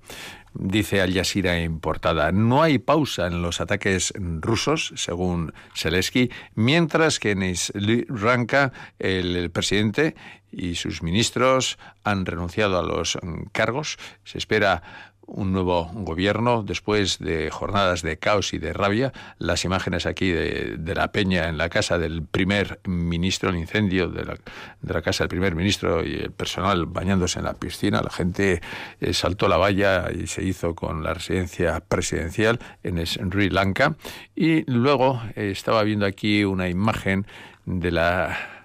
Dice 0.59 1.01
Al 1.01 1.13
Jazeera 1.13 1.59
en 1.59 1.79
portada, 1.79 2.31
no 2.31 2.63
hay 2.63 2.79
pausa 2.79 3.27
en 3.27 3.43
los 3.43 3.61
ataques 3.61 4.11
rusos, 4.17 4.91
según 4.95 5.53
Zelensky, 5.75 6.31
mientras 6.55 7.19
que 7.19 7.31
en 7.31 7.55
Sri 7.55 8.07
Lanka 8.09 8.73
el, 8.97 9.35
el 9.35 9.51
presidente 9.51 10.15
y 10.51 10.73
sus 10.73 11.03
ministros 11.03 11.77
han 12.03 12.25
renunciado 12.25 12.79
a 12.79 12.83
los 12.83 13.19
cargos. 13.51 13.97
Se 14.23 14.39
espera 14.39 14.81
un 15.27 15.51
nuevo 15.51 15.91
gobierno 15.93 16.63
después 16.63 17.19
de 17.19 17.51
jornadas 17.51 18.01
de 18.01 18.17
caos 18.17 18.53
y 18.53 18.57
de 18.57 18.73
rabia. 18.73 19.13
Las 19.37 19.65
imágenes 19.65 20.05
aquí 20.05 20.31
de, 20.31 20.77
de, 20.77 20.95
la 20.95 21.11
peña 21.11 21.49
en 21.49 21.57
la 21.57 21.69
casa 21.69 21.99
del 21.99 22.23
primer 22.23 22.79
ministro, 22.85 23.49
el 23.49 23.57
incendio 23.57 24.07
de 24.07 24.25
la, 24.25 24.37
de 24.81 24.93
la, 24.93 25.01
casa 25.01 25.25
del 25.25 25.29
primer 25.29 25.53
ministro 25.53 26.03
y 26.05 26.13
el 26.15 26.31
personal 26.31 26.85
bañándose 26.85 27.39
en 27.39 27.45
la 27.45 27.53
piscina. 27.53 28.01
La 28.01 28.09
gente 28.09 28.61
eh, 29.01 29.13
saltó 29.13 29.47
la 29.47 29.57
valla 29.57 30.07
y 30.11 30.27
se 30.27 30.43
hizo 30.43 30.73
con 30.75 31.03
la 31.03 31.13
residencia 31.13 31.81
presidencial 31.81 32.59
en 32.83 33.05
Sri 33.05 33.49
Lanka. 33.49 33.95
Y 34.35 34.69
luego 34.71 35.21
eh, 35.35 35.51
estaba 35.51 35.83
viendo 35.83 36.05
aquí 36.05 36.45
una 36.45 36.69
imagen 36.69 37.27
de 37.65 37.91
la 37.91 38.56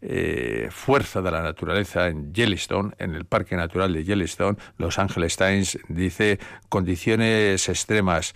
eh, 0.00 0.68
fuerza 0.70 1.22
de 1.22 1.30
la 1.30 1.42
naturaleza 1.42 2.08
en 2.08 2.32
Yellowstone, 2.32 2.94
en 2.98 3.14
el 3.14 3.24
Parque 3.24 3.56
Natural 3.56 3.92
de 3.92 4.04
Yellowstone, 4.04 4.58
Los 4.76 4.98
Angeles 4.98 5.36
Times 5.36 5.78
dice 5.88 6.38
condiciones 6.68 7.68
extremas, 7.68 8.34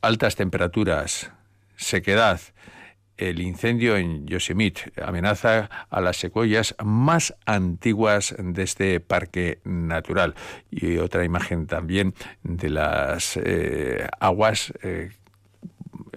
altas 0.00 0.36
temperaturas, 0.36 1.30
sequedad, 1.76 2.40
el 3.20 3.40
incendio 3.40 3.96
en 3.96 4.26
Yosemite 4.26 4.92
amenaza 5.02 5.68
a 5.90 6.00
las 6.00 6.16
secuoyas 6.16 6.74
más 6.82 7.34
antiguas 7.44 8.34
de 8.38 8.62
este 8.62 8.98
parque 9.00 9.60
natural. 9.64 10.34
Y 10.70 10.96
otra 10.96 11.24
imagen 11.24 11.66
también 11.66 12.14
de 12.42 12.70
las 12.70 13.36
eh, 13.36 14.08
aguas 14.18 14.72
eh, 14.82 15.10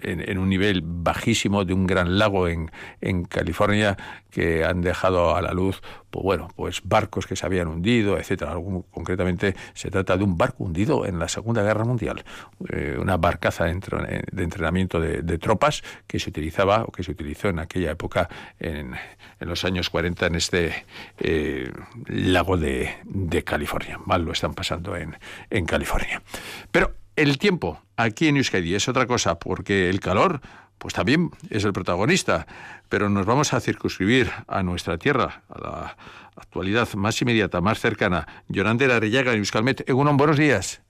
en, 0.02 0.38
un 0.38 0.48
nivel 0.48 0.82
bajísimo 0.84 1.64
de 1.64 1.74
un 1.74 1.86
gran 1.86 2.18
lago 2.18 2.48
en, 2.48 2.70
en, 3.00 3.24
California 3.24 3.96
que 4.30 4.64
han 4.64 4.80
dejado 4.80 5.36
a 5.36 5.42
la 5.42 5.52
luz, 5.52 5.80
pues 6.10 6.24
bueno, 6.24 6.48
pues 6.56 6.80
barcos 6.84 7.26
que 7.26 7.36
se 7.36 7.46
habían 7.46 7.68
hundido, 7.68 8.18
etcétera. 8.18 8.52
Algún, 8.52 8.82
concretamente 8.82 9.54
se 9.74 9.90
trata 9.90 10.16
de 10.16 10.24
un 10.24 10.36
barco 10.36 10.64
hundido 10.64 11.06
en 11.06 11.18
la 11.18 11.28
Segunda 11.28 11.62
Guerra 11.62 11.84
Mundial, 11.84 12.24
eh, 12.70 12.96
una 13.00 13.16
barcaza 13.16 13.64
de, 13.64 13.70
entrenamiento 13.70 15.00
de, 15.00 15.22
de, 15.22 15.38
tropas 15.38 15.82
que 16.06 16.18
se 16.18 16.30
utilizaba 16.30 16.84
o 16.84 16.92
que 16.92 17.02
se 17.02 17.12
utilizó 17.12 17.48
en 17.48 17.58
aquella 17.58 17.92
época 17.92 18.28
en, 18.58 18.94
en 19.40 19.48
los 19.48 19.64
años 19.64 19.90
40 19.90 20.26
en 20.26 20.34
este 20.34 20.84
eh, 21.18 21.70
lago 22.06 22.56
de, 22.56 22.96
de, 23.04 23.44
California. 23.44 23.98
Mal 24.04 24.22
lo 24.22 24.32
están 24.32 24.54
pasando 24.54 24.96
en, 24.96 25.16
en 25.50 25.66
California. 25.66 26.22
Pero 26.70 27.03
el 27.16 27.38
tiempo 27.38 27.80
aquí 27.96 28.28
en 28.28 28.36
Euskadi 28.36 28.74
es 28.74 28.88
otra 28.88 29.06
cosa, 29.06 29.38
porque 29.38 29.88
el 29.88 30.00
calor, 30.00 30.40
pues 30.78 30.94
también 30.94 31.30
es 31.50 31.64
el 31.64 31.72
protagonista, 31.72 32.46
pero 32.88 33.08
nos 33.08 33.26
vamos 33.26 33.52
a 33.52 33.60
circunscribir 33.60 34.30
a 34.46 34.62
nuestra 34.62 34.98
tierra, 34.98 35.42
a 35.48 35.60
la 35.60 35.96
actualidad 36.36 36.88
más 36.94 37.20
inmediata, 37.22 37.60
más 37.60 37.80
cercana. 37.80 38.26
Yorander 38.48 38.90
Arellaga, 38.92 39.32
Euskalmet. 39.34 39.88
Egunon, 39.88 40.16
buenos 40.16 40.36
días. 40.36 40.83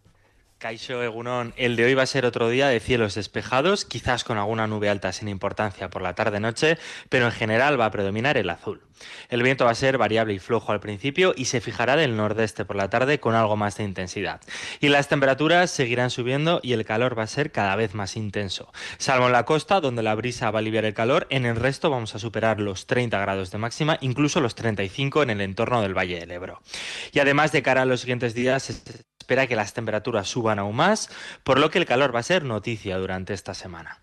Caixo 0.64 1.02
Egunón, 1.02 1.52
el 1.58 1.76
de 1.76 1.84
hoy 1.84 1.92
va 1.92 2.04
a 2.04 2.06
ser 2.06 2.24
otro 2.24 2.48
día 2.48 2.68
de 2.68 2.80
cielos 2.80 3.16
despejados, 3.16 3.84
quizás 3.84 4.24
con 4.24 4.38
alguna 4.38 4.66
nube 4.66 4.88
alta 4.88 5.12
sin 5.12 5.28
importancia 5.28 5.90
por 5.90 6.00
la 6.00 6.14
tarde-noche, 6.14 6.78
pero 7.10 7.26
en 7.26 7.32
general 7.32 7.78
va 7.78 7.84
a 7.84 7.90
predominar 7.90 8.38
el 8.38 8.48
azul. 8.48 8.80
El 9.28 9.42
viento 9.42 9.66
va 9.66 9.72
a 9.72 9.74
ser 9.74 9.98
variable 9.98 10.32
y 10.32 10.38
flojo 10.38 10.72
al 10.72 10.80
principio 10.80 11.34
y 11.36 11.44
se 11.44 11.60
fijará 11.60 11.96
del 11.96 12.16
nordeste 12.16 12.64
por 12.64 12.76
la 12.76 12.88
tarde 12.88 13.20
con 13.20 13.34
algo 13.34 13.58
más 13.58 13.76
de 13.76 13.84
intensidad. 13.84 14.40
Y 14.80 14.88
las 14.88 15.08
temperaturas 15.08 15.70
seguirán 15.70 16.08
subiendo 16.08 16.60
y 16.62 16.72
el 16.72 16.86
calor 16.86 17.18
va 17.18 17.24
a 17.24 17.26
ser 17.26 17.52
cada 17.52 17.76
vez 17.76 17.94
más 17.94 18.16
intenso. 18.16 18.72
Salvo 18.96 19.26
en 19.26 19.32
la 19.32 19.44
costa, 19.44 19.82
donde 19.82 20.02
la 20.02 20.14
brisa 20.14 20.50
va 20.50 20.60
a 20.60 20.62
aliviar 20.62 20.86
el 20.86 20.94
calor, 20.94 21.26
en 21.28 21.44
el 21.44 21.56
resto 21.56 21.90
vamos 21.90 22.14
a 22.14 22.18
superar 22.18 22.58
los 22.58 22.86
30 22.86 23.20
grados 23.20 23.50
de 23.50 23.58
máxima, 23.58 23.98
incluso 24.00 24.40
los 24.40 24.54
35 24.54 25.24
en 25.24 25.28
el 25.28 25.42
entorno 25.42 25.82
del 25.82 25.92
Valle 25.92 26.20
del 26.20 26.30
Ebro. 26.30 26.62
Y 27.12 27.18
además, 27.18 27.52
de 27.52 27.62
cara 27.62 27.82
a 27.82 27.84
los 27.84 28.00
siguientes 28.00 28.32
días, 28.32 28.70
espera 29.24 29.46
que 29.46 29.56
las 29.56 29.72
temperaturas 29.72 30.28
suban 30.28 30.58
aún 30.58 30.76
más, 30.76 31.08
por 31.44 31.58
lo 31.58 31.70
que 31.70 31.78
el 31.78 31.86
calor 31.86 32.14
va 32.14 32.20
a 32.20 32.22
ser 32.22 32.44
noticia 32.44 32.98
durante 32.98 33.32
esta 33.32 33.54
semana. 33.54 34.02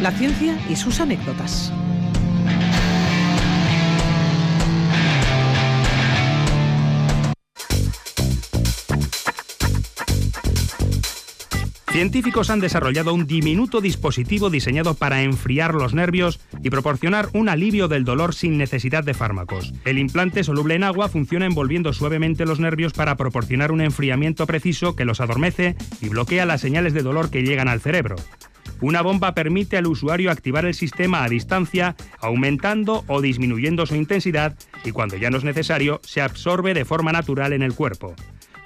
La 0.00 0.10
ciencia 0.12 0.58
y 0.70 0.76
sus 0.76 1.00
anécdotas. 1.00 1.72
Científicos 11.96 12.50
han 12.50 12.60
desarrollado 12.60 13.14
un 13.14 13.26
diminuto 13.26 13.80
dispositivo 13.80 14.50
diseñado 14.50 14.92
para 14.92 15.22
enfriar 15.22 15.74
los 15.74 15.94
nervios 15.94 16.40
y 16.62 16.68
proporcionar 16.68 17.30
un 17.32 17.48
alivio 17.48 17.88
del 17.88 18.04
dolor 18.04 18.34
sin 18.34 18.58
necesidad 18.58 19.02
de 19.02 19.14
fármacos. 19.14 19.72
El 19.86 19.96
implante 19.96 20.44
soluble 20.44 20.74
en 20.74 20.84
agua 20.84 21.08
funciona 21.08 21.46
envolviendo 21.46 21.94
suavemente 21.94 22.44
los 22.44 22.60
nervios 22.60 22.92
para 22.92 23.16
proporcionar 23.16 23.72
un 23.72 23.80
enfriamiento 23.80 24.46
preciso 24.46 24.94
que 24.94 25.06
los 25.06 25.22
adormece 25.22 25.74
y 26.02 26.10
bloquea 26.10 26.44
las 26.44 26.60
señales 26.60 26.92
de 26.92 27.00
dolor 27.00 27.30
que 27.30 27.44
llegan 27.44 27.66
al 27.66 27.80
cerebro. 27.80 28.16
Una 28.82 29.00
bomba 29.00 29.32
permite 29.32 29.78
al 29.78 29.86
usuario 29.86 30.30
activar 30.30 30.66
el 30.66 30.74
sistema 30.74 31.24
a 31.24 31.30
distancia, 31.30 31.96
aumentando 32.20 33.04
o 33.06 33.22
disminuyendo 33.22 33.86
su 33.86 33.94
intensidad 33.94 34.54
y 34.84 34.92
cuando 34.92 35.16
ya 35.16 35.30
no 35.30 35.38
es 35.38 35.44
necesario, 35.44 36.02
se 36.04 36.20
absorbe 36.20 36.74
de 36.74 36.84
forma 36.84 37.12
natural 37.12 37.54
en 37.54 37.62
el 37.62 37.72
cuerpo. 37.72 38.14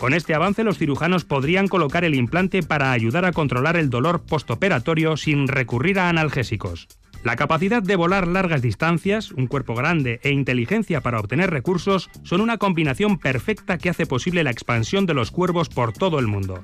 Con 0.01 0.15
este 0.15 0.33
avance 0.33 0.65
los 0.65 0.79
cirujanos 0.79 1.27
podrían 1.27 1.69
colocar 1.69 2.05
el 2.05 2.15
implante 2.15 2.63
para 2.63 2.93
ayudar 2.93 3.27
a 3.27 3.33
controlar 3.33 3.77
el 3.77 3.91
dolor 3.91 4.23
postoperatorio 4.23 5.19
sin 5.19 5.47
recurrir 5.47 5.99
a 5.99 6.09
analgésicos. 6.09 6.89
La 7.23 7.37
capacidad 7.37 7.83
de 7.83 7.97
volar 7.97 8.27
largas 8.27 8.63
distancias, 8.63 9.31
un 9.31 9.47
cuerpo 9.47 9.75
grande 9.75 10.19
e 10.23 10.31
inteligencia 10.31 11.03
para 11.03 11.21
obtener 11.21 11.51
recursos 11.51 12.09
son 12.23 12.41
una 12.41 12.57
combinación 12.57 13.19
perfecta 13.19 13.77
que 13.77 13.91
hace 13.91 14.07
posible 14.07 14.43
la 14.43 14.51
expansión 14.51 15.05
de 15.05 15.13
los 15.13 15.31
cuervos 15.31 15.69
por 15.69 15.93
todo 15.93 16.19
el 16.19 16.29
mundo. 16.29 16.63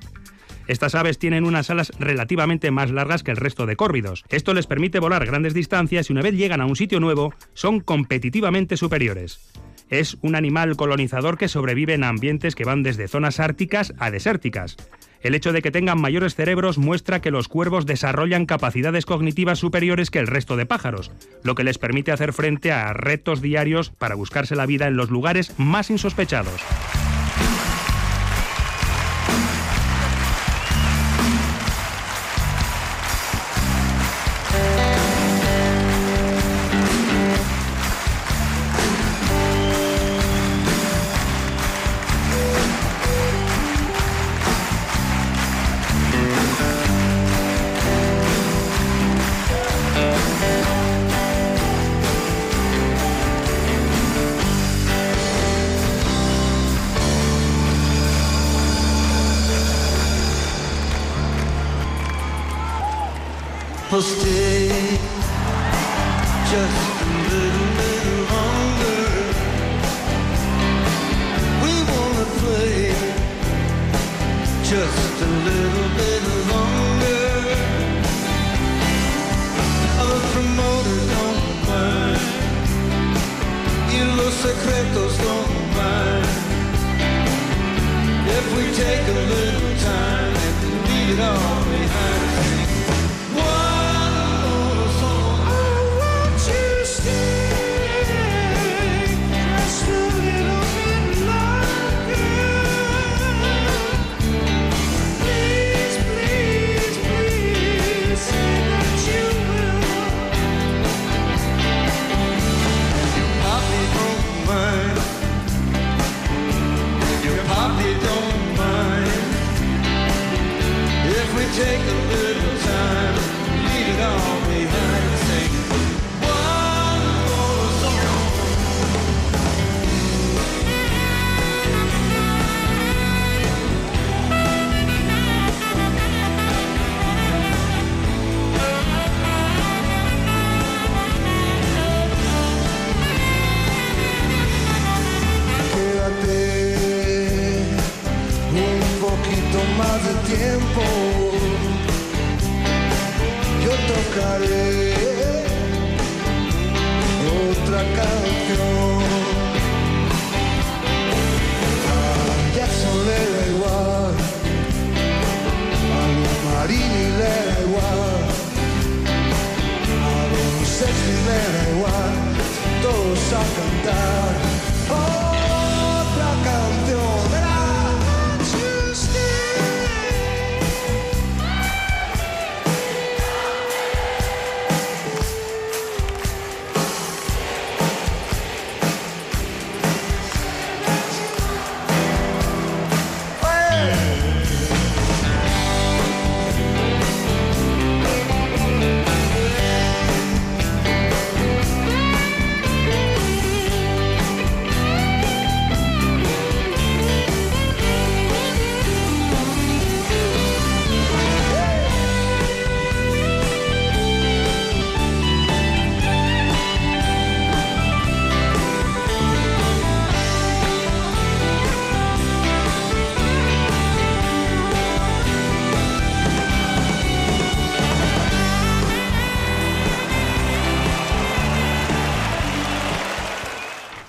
Estas 0.67 0.95
aves 0.95 1.19
tienen 1.19 1.45
unas 1.45 1.69
alas 1.69 1.93
relativamente 1.99 2.71
más 2.71 2.91
largas 2.91 3.23
que 3.23 3.33
el 3.33 3.37
resto 3.37 3.67
de 3.67 3.77
córvidos. 3.77 4.25
Esto 4.31 4.55
les 4.55 4.67
permite 4.67 4.99
volar 4.99 5.27
grandes 5.27 5.53
distancias 5.53 6.09
y 6.09 6.15
una 6.15 6.23
vez 6.23 6.35
llegan 6.35 6.63
a 6.63 6.67
un 6.67 6.75
sitio 6.75 7.01
nuevo, 7.01 7.35
son 7.53 7.81
competitivamente 7.81 8.79
superiores. 8.79 9.53
Es 9.89 10.17
un 10.23 10.35
animal 10.35 10.77
colonizador 10.77 11.39
que 11.39 11.49
sobrevive 11.49 11.95
en 11.95 12.05
ambientes 12.05 12.55
que 12.55 12.65
van 12.65 12.83
desde 12.83 13.09
zonas 13.09 13.39
árticas 13.39 13.95
a 13.99 14.11
desérticas. 14.11 14.77
El 15.21 15.35
hecho 15.35 15.53
de 15.53 15.63
que 15.63 15.71
tengan 15.71 16.01
mayores 16.01 16.35
cerebros 16.35 16.79
muestra 16.79 17.21
que 17.21 17.31
los 17.31 17.49
cuervos 17.49 17.87
desarrollan 17.87 18.47
capacidades 18.47 19.07
cognitivas 19.07 19.59
superiores 19.59 20.11
que 20.11 20.19
el 20.19 20.27
resto 20.27 20.57
de 20.57 20.67
pájaros, 20.67 21.11
lo 21.43 21.55
que 21.55 21.65
les 21.65 21.79
permite 21.79 22.13
hacer 22.13 22.33
frente 22.33 22.73
a 22.73 22.93
retos 22.93 23.41
diarios 23.41 23.91
para 23.91 24.15
buscarse 24.15 24.57
la 24.57 24.67
vida 24.67 24.87
en 24.87 24.97
los 24.97 25.11
lugares 25.11 25.53
más 25.59 25.91
insospechados. 25.91 26.61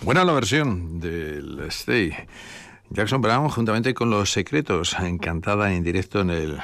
Buena 0.08 0.24
la 0.24 0.32
versión 0.32 1.02
del 1.02 1.60
Stay. 1.68 2.16
Jackson 2.90 3.22
Brown, 3.22 3.50
juntamente 3.50 3.94
con 3.94 4.10
Los 4.10 4.32
Secretos, 4.32 4.96
encantada 4.98 5.74
en 5.74 5.84
directo 5.84 6.22
en 6.22 6.30
el 6.30 6.58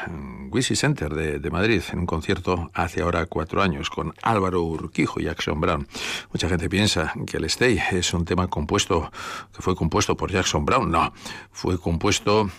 Wisi 0.50 0.78
Center 0.78 1.14
de, 1.14 1.40
de, 1.40 1.52
Madrid, 1.52 1.82
en 1.92 2.00
un 2.00 2.06
concierto 2.06 2.72
hace 2.74 3.02
ahora 3.02 3.26
cuatro 3.26 3.62
años, 3.62 3.90
con 3.90 4.14
Álvaro 4.22 4.64
Urquijo 4.64 5.20
y 5.20 5.26
Jackson 5.26 5.60
Brown. 5.60 5.86
Mucha 6.32 6.48
gente 6.48 6.70
piensa 6.70 7.14
que 7.28 7.36
el 7.36 7.44
Stay 7.44 7.82
es 7.92 8.14
un 8.14 8.24
tema 8.24 8.48
compuesto, 8.48 9.12
que 9.54 9.62
fue 9.62 9.76
compuesto 9.76 10.16
por 10.16 10.32
Jackson 10.32 10.64
Brown. 10.64 10.90
No, 10.90 11.12
fue 11.52 11.78
compuesto 11.78 12.50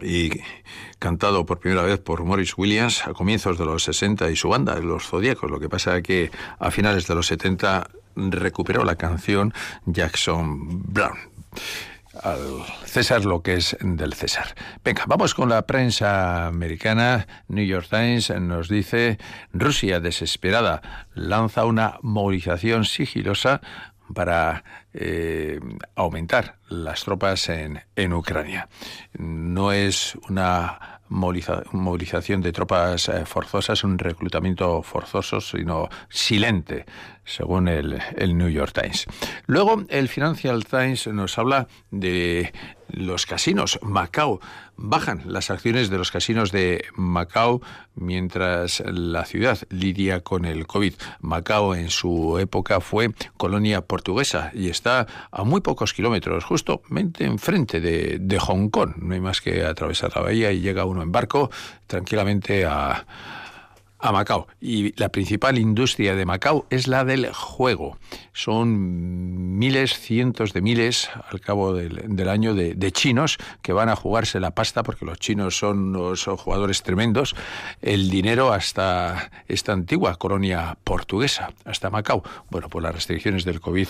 y 0.00 0.30
cantado 0.98 1.44
por 1.44 1.58
primera 1.58 1.82
vez 1.82 1.98
por 1.98 2.24
Morris 2.24 2.56
Williams 2.56 3.06
a 3.06 3.12
comienzos 3.12 3.58
de 3.58 3.66
los 3.66 3.82
60 3.82 4.30
y 4.30 4.36
su 4.36 4.48
banda, 4.48 4.78
Los 4.78 5.06
Zodíacos. 5.06 5.50
Lo 5.50 5.60
que 5.60 5.68
pasa 5.68 5.98
es 5.98 6.02
que 6.02 6.30
a 6.58 6.70
finales 6.70 7.06
de 7.06 7.14
los 7.14 7.26
70 7.26 7.90
recuperó 8.30 8.84
la 8.84 8.96
canción 8.96 9.52
Jackson 9.86 10.82
Brown. 10.92 11.18
Al 12.22 12.64
César 12.84 13.24
lo 13.24 13.42
que 13.42 13.54
es 13.54 13.76
del 13.80 14.14
César. 14.14 14.54
Venga, 14.82 15.04
vamos 15.06 15.34
con 15.34 15.48
la 15.48 15.66
prensa 15.66 16.48
americana. 16.48 17.26
New 17.46 17.64
York 17.64 17.86
Times 17.88 18.30
nos 18.30 18.68
dice, 18.68 19.18
Rusia 19.52 20.00
desesperada 20.00 21.06
lanza 21.14 21.64
una 21.64 21.98
movilización 22.02 22.84
sigilosa 22.84 23.60
para 24.14 24.64
eh, 24.94 25.60
aumentar 25.94 26.58
las 26.68 27.04
tropas 27.04 27.48
en, 27.50 27.82
en 27.94 28.12
Ucrania. 28.12 28.68
No 29.18 29.70
es 29.72 30.16
una 30.28 30.97
moviliza 31.08 31.62
movilización 31.72 32.40
de 32.40 32.52
tropas 32.52 33.08
eh, 33.08 33.24
forzosas, 33.24 33.84
un 33.84 33.98
reclutamiento 33.98 34.82
forzoso, 34.82 35.40
sino 35.40 35.88
silente, 36.08 36.86
según 37.24 37.68
el 37.68 38.00
New 38.36 38.48
York 38.48 38.72
Times. 38.72 39.06
Luego, 39.46 39.84
el 39.88 40.08
Financial 40.08 40.64
Times 40.64 41.06
nos 41.08 41.38
habla 41.38 41.68
de 41.90 42.52
los 42.88 43.26
casinos. 43.26 43.78
Macao 43.82 44.40
bajan 44.78 45.22
las 45.26 45.50
acciones 45.50 45.90
de 45.90 45.98
los 45.98 46.10
casinos 46.10 46.52
de 46.52 46.84
Macao 46.94 47.60
mientras 47.96 48.80
la 48.86 49.24
ciudad 49.24 49.58
lidia 49.68 50.20
con 50.20 50.44
el 50.44 50.66
COVID. 50.66 50.94
Macao 51.20 51.74
en 51.74 51.90
su 51.90 52.38
época 52.38 52.80
fue 52.80 53.10
colonia 53.36 53.82
portuguesa 53.82 54.50
y 54.54 54.70
está 54.70 55.06
a 55.30 55.44
muy 55.44 55.60
pocos 55.60 55.92
kilómetros, 55.92 56.44
justamente 56.44 57.24
enfrente 57.24 57.80
de, 57.80 58.18
de 58.20 58.38
Hong 58.38 58.70
Kong. 58.70 58.94
No 58.96 59.14
hay 59.14 59.20
más 59.20 59.40
que 59.40 59.64
atravesar 59.64 60.12
la 60.14 60.22
bahía 60.22 60.52
y 60.52 60.60
llega 60.60 60.84
uno 60.84 61.02
en 61.02 61.12
barco 61.12 61.50
tranquilamente 61.86 62.64
a 62.64 63.04
a 63.98 64.12
Macao. 64.12 64.46
Y 64.60 64.98
la 65.00 65.10
principal 65.10 65.58
industria 65.58 66.14
de 66.14 66.24
Macao 66.24 66.66
es 66.70 66.86
la 66.86 67.04
del 67.04 67.32
juego. 67.32 67.98
Son 68.32 69.58
miles, 69.58 69.98
cientos 69.98 70.52
de 70.52 70.60
miles 70.60 71.10
al 71.30 71.40
cabo 71.40 71.74
del, 71.74 72.02
del 72.16 72.28
año 72.28 72.54
de, 72.54 72.92
chinos 72.92 73.38
que 73.62 73.72
van 73.72 73.88
a 73.88 73.96
jugarse 73.96 74.40
la 74.40 74.52
pasta, 74.52 74.82
porque 74.82 75.04
los 75.04 75.18
chinos 75.18 75.58
son 75.58 75.94
unos 75.96 76.24
jugadores 76.24 76.82
tremendos, 76.82 77.34
el 77.82 78.10
dinero 78.10 78.52
hasta 78.52 79.30
esta 79.46 79.72
antigua 79.72 80.16
colonia 80.16 80.78
portuguesa, 80.84 81.52
hasta 81.64 81.90
Macao. 81.90 82.22
Bueno, 82.50 82.68
pues 82.68 82.82
las 82.82 82.94
restricciones 82.94 83.44
del 83.44 83.60
COVID 83.60 83.88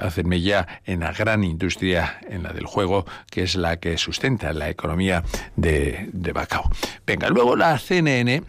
hacen 0.00 0.28
ya 0.38 0.80
en 0.84 1.00
la 1.00 1.12
gran 1.12 1.42
industria, 1.42 2.20
en 2.28 2.42
la 2.42 2.52
del 2.52 2.66
juego, 2.66 3.06
que 3.30 3.42
es 3.42 3.56
la 3.56 3.78
que 3.78 3.98
sustenta 3.98 4.52
la 4.52 4.68
economía 4.68 5.24
de, 5.56 6.08
de 6.12 6.32
Macao. 6.32 6.70
Venga, 7.06 7.28
luego 7.28 7.56
la 7.56 7.78
CNN 7.78 8.42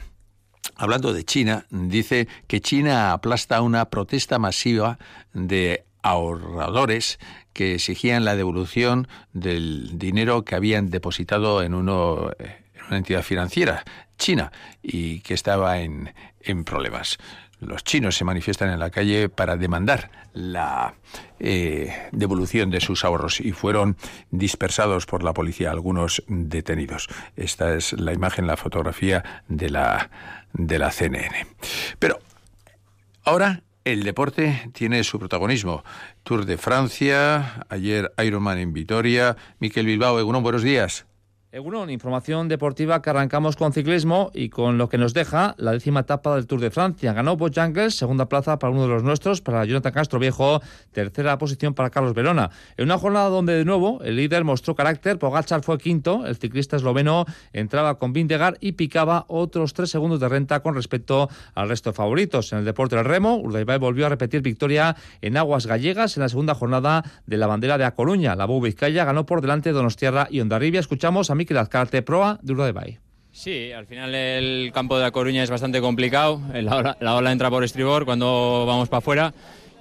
hablando 0.76 1.14
de 1.14 1.24
China, 1.24 1.66
dice 1.70 2.28
que 2.48 2.62
China 2.62 3.12
aplasta 3.12 3.62
una 3.62 3.90
protesta 3.90 4.40
masiva 4.40 5.00
de 5.34 5.86
ahorradores 6.02 7.20
que 7.54 7.76
exigían 7.76 8.26
la 8.26 8.36
devolución 8.36 9.08
del 9.34 9.98
dinero 10.00 10.46
que 10.46 10.56
habían 10.56 10.90
depositado 10.90 11.62
en, 11.62 11.74
uno, 11.74 12.32
en 12.40 12.86
una 12.88 12.98
entidad 12.98 13.24
financiera 13.24 13.84
china 14.18 14.52
y 14.82 15.22
que 15.22 15.34
estaba 15.34 15.80
en, 15.80 16.14
en 16.42 16.64
problemas. 16.64 17.18
Los 17.60 17.84
chinos 17.84 18.16
se 18.16 18.24
manifiestan 18.24 18.70
en 18.70 18.80
la 18.80 18.90
calle 18.90 19.28
para 19.28 19.58
demandar 19.58 20.12
la 20.34 20.94
eh, 21.40 21.94
devolución 22.14 22.70
de 22.70 22.80
sus 22.80 23.04
ahorros 23.04 23.42
y 23.42 23.52
fueron 23.52 23.98
dispersados 24.32 25.06
por 25.06 25.24
la 25.24 25.34
policía, 25.34 25.72
algunos 25.72 26.24
detenidos. 26.28 27.10
Esta 27.36 27.76
es 27.76 27.94
la 27.94 28.14
imagen, 28.14 28.48
la 28.48 28.56
fotografía 28.56 29.44
de 29.50 29.70
la, 29.70 30.10
de 30.54 30.80
la 30.80 30.92
CNN. 30.92 31.48
Pero 32.00 32.20
ahora 33.24 33.64
el 33.86 34.04
deporte 34.04 34.70
tiene 34.74 35.04
su 35.04 35.20
protagonismo. 35.20 35.84
Tour 36.24 36.46
de 36.46 36.58
Francia, 36.58 37.66
ayer 37.70 38.14
Ironman 38.24 38.58
en 38.60 38.74
Vitoria. 38.74 39.36
Miquel 39.60 39.86
Bilbao, 39.86 40.20
Egunon, 40.20 40.44
buenos 40.44 40.64
días. 40.64 41.06
Egunon, 41.52 41.90
información 41.90 42.48
deportiva 42.48 43.02
que 43.02 43.10
arrancamos 43.10 43.56
con 43.56 43.74
ciclismo 43.74 44.30
y 44.36 44.50
con 44.50 44.78
lo 44.78 44.88
que 44.88 45.00
nos 45.00 45.16
deja 45.16 45.56
la 45.58 45.72
décima 45.72 46.02
etapa 46.02 46.36
del 46.36 46.46
Tour 46.46 46.60
de 46.60 46.70
Francia. 46.70 47.12
Ganó 47.12 47.38
Bojangles, 47.38 47.96
segunda 47.96 48.30
plaza 48.30 48.60
para 48.60 48.72
uno 48.72 48.84
de 48.84 48.90
los 48.90 49.02
nuestros, 49.02 49.42
para 49.42 49.66
Jonathan 49.66 49.92
Castro 49.92 50.20
Viejo, 50.20 50.62
tercera 50.92 51.40
posición 51.40 51.74
para 51.74 51.90
Carlos 51.90 52.14
Verona. 52.14 52.52
En 52.78 52.86
una 52.86 53.00
jornada 53.00 53.30
donde 53.30 53.54
de 53.54 53.66
nuevo 53.66 54.00
el 54.04 54.18
líder 54.18 54.44
mostró 54.44 54.76
carácter, 54.76 55.18
Pogacar 55.18 55.64
fue 55.64 55.80
quinto, 55.80 56.24
el 56.28 56.36
ciclista 56.36 56.76
esloveno 56.76 57.26
entraba 57.52 57.98
con 57.98 58.14
Vindegar 58.14 58.60
y 58.60 58.74
picaba 58.74 59.26
otros 59.28 59.74
tres 59.74 59.90
segundos 59.90 60.20
de 60.20 60.30
renta 60.30 60.60
con 60.60 60.76
respecto 60.76 61.32
al 61.56 61.68
resto 61.68 61.90
de 61.90 61.96
favoritos. 61.96 62.54
En 62.54 62.60
el 62.60 62.66
deporte 62.66 62.96
del 62.96 63.06
remo, 63.06 63.38
Urdaibai 63.38 63.80
volvió 63.80 64.06
a 64.06 64.10
repetir 64.10 64.44
victoria 64.44 64.96
en 65.24 65.36
aguas 65.36 65.66
gallegas 65.66 66.16
en 66.16 66.22
la 66.22 66.30
segunda 66.30 66.54
jornada 66.54 67.04
de 67.26 67.38
la 67.38 67.48
bandera 67.48 67.80
de 67.80 67.86
A 67.86 67.96
Coruña. 67.96 68.36
La 68.36 68.46
Bou 68.46 68.62
Vizcaya 68.62 69.04
ganó 69.04 69.26
por 69.26 69.42
delante 69.42 69.70
de 69.70 69.74
Donostiarra 69.74 70.28
y 70.30 70.42
Ondarribia. 70.42 70.80
Escuchamos 70.80 71.32
a 71.32 71.39
Mikel 71.40 71.58
Azcarte, 71.58 72.02
proa 72.02 72.38
de 72.44 72.54
Urdaibai. 72.54 73.00
Sí, 73.32 73.72
al 73.72 73.86
final 73.86 74.14
el 74.14 74.72
campo 74.74 74.98
de 74.98 75.04
La 75.04 75.12
Coruña 75.12 75.42
es 75.42 75.50
bastante 75.50 75.80
complicado. 75.80 76.42
La 76.54 76.76
ola, 76.76 76.98
la 77.00 77.16
ola 77.16 77.32
entra 77.32 77.50
por 77.50 77.64
estribor 77.64 78.04
cuando 78.04 78.66
vamos 78.68 78.90
para 78.90 78.98
afuera. 78.98 79.34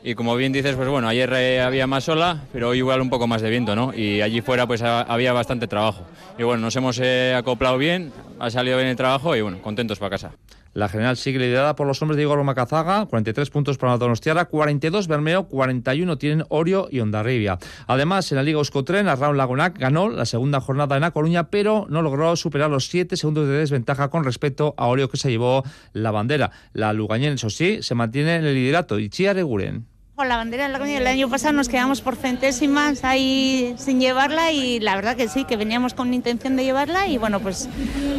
Y 0.04 0.14
como 0.14 0.36
bien 0.36 0.52
dices, 0.52 0.76
pues 0.76 0.88
bueno, 0.88 1.08
ayer 1.08 1.60
había 1.60 1.88
más 1.88 2.08
ola, 2.08 2.44
pero 2.52 2.68
hoy 2.68 2.78
igual 2.78 3.00
un 3.00 3.10
poco 3.10 3.26
más 3.26 3.42
de 3.42 3.50
viento, 3.50 3.74
¿no? 3.74 3.92
Y 3.92 4.20
allí 4.20 4.40
fuera 4.40 4.66
pues 4.66 4.80
había 4.82 5.32
bastante 5.32 5.66
trabajo. 5.66 6.04
Y 6.38 6.44
bueno, 6.44 6.62
nos 6.62 6.76
hemos 6.76 7.00
eh, 7.02 7.34
acoplado 7.36 7.76
bien, 7.78 8.12
ha 8.38 8.48
salido 8.48 8.76
bien 8.76 8.88
el 8.88 8.96
trabajo 8.96 9.34
y 9.34 9.40
bueno, 9.40 9.60
contentos 9.60 9.98
para 9.98 10.10
casa. 10.10 10.32
La 10.78 10.88
general 10.88 11.16
sigue 11.16 11.40
liderada 11.40 11.74
por 11.74 11.88
los 11.88 12.00
hombres 12.02 12.16
de 12.18 12.22
Igor 12.22 12.40
Macazaga, 12.44 13.04
43 13.06 13.50
puntos 13.50 13.78
para 13.78 13.98
Donostiara, 13.98 14.44
42 14.44 15.08
Bermeo, 15.08 15.48
41 15.48 16.18
tienen 16.18 16.44
Orio 16.50 16.86
y 16.88 17.00
Ondarribia. 17.00 17.58
Además, 17.88 18.30
en 18.30 18.36
la 18.36 18.44
Liga 18.44 18.58
Euskotren, 18.58 19.08
Arraun 19.08 19.36
Lagunac 19.36 19.76
ganó 19.76 20.08
la 20.08 20.24
segunda 20.24 20.60
jornada 20.60 20.96
en 20.96 21.02
A 21.02 21.10
Coruña, 21.10 21.50
pero 21.50 21.86
no 21.90 22.00
logró 22.00 22.36
superar 22.36 22.70
los 22.70 22.86
7 22.86 23.16
segundos 23.16 23.48
de 23.48 23.54
desventaja 23.54 24.08
con 24.08 24.22
respecto 24.22 24.76
a 24.76 24.86
Orio 24.86 25.10
que 25.10 25.16
se 25.16 25.30
llevó 25.30 25.64
la 25.94 26.12
bandera. 26.12 26.52
La 26.74 26.92
Lugañén, 26.92 27.32
eso 27.32 27.50
sí, 27.50 27.82
se 27.82 27.96
mantiene 27.96 28.36
en 28.36 28.44
el 28.44 28.54
liderato. 28.54 29.00
Y 29.00 29.08
Chia 29.08 29.32
Reguren. 29.32 29.97
Con 30.18 30.28
la 30.28 30.36
bandera 30.36 30.64
de 30.64 30.72
la 30.72 30.80
Coruña 30.80 30.98
el 30.98 31.06
año 31.06 31.30
pasado 31.30 31.52
nos 31.52 31.68
quedamos 31.68 32.00
por 32.00 32.16
centésimas 32.16 33.04
ahí 33.04 33.76
sin 33.78 34.00
llevarla 34.00 34.50
y 34.50 34.80
la 34.80 34.96
verdad 34.96 35.16
que 35.16 35.28
sí, 35.28 35.44
que 35.44 35.56
veníamos 35.56 35.94
con 35.94 36.12
intención 36.12 36.56
de 36.56 36.64
llevarla 36.64 37.06
y 37.06 37.18
bueno, 37.18 37.38
pues 37.38 37.68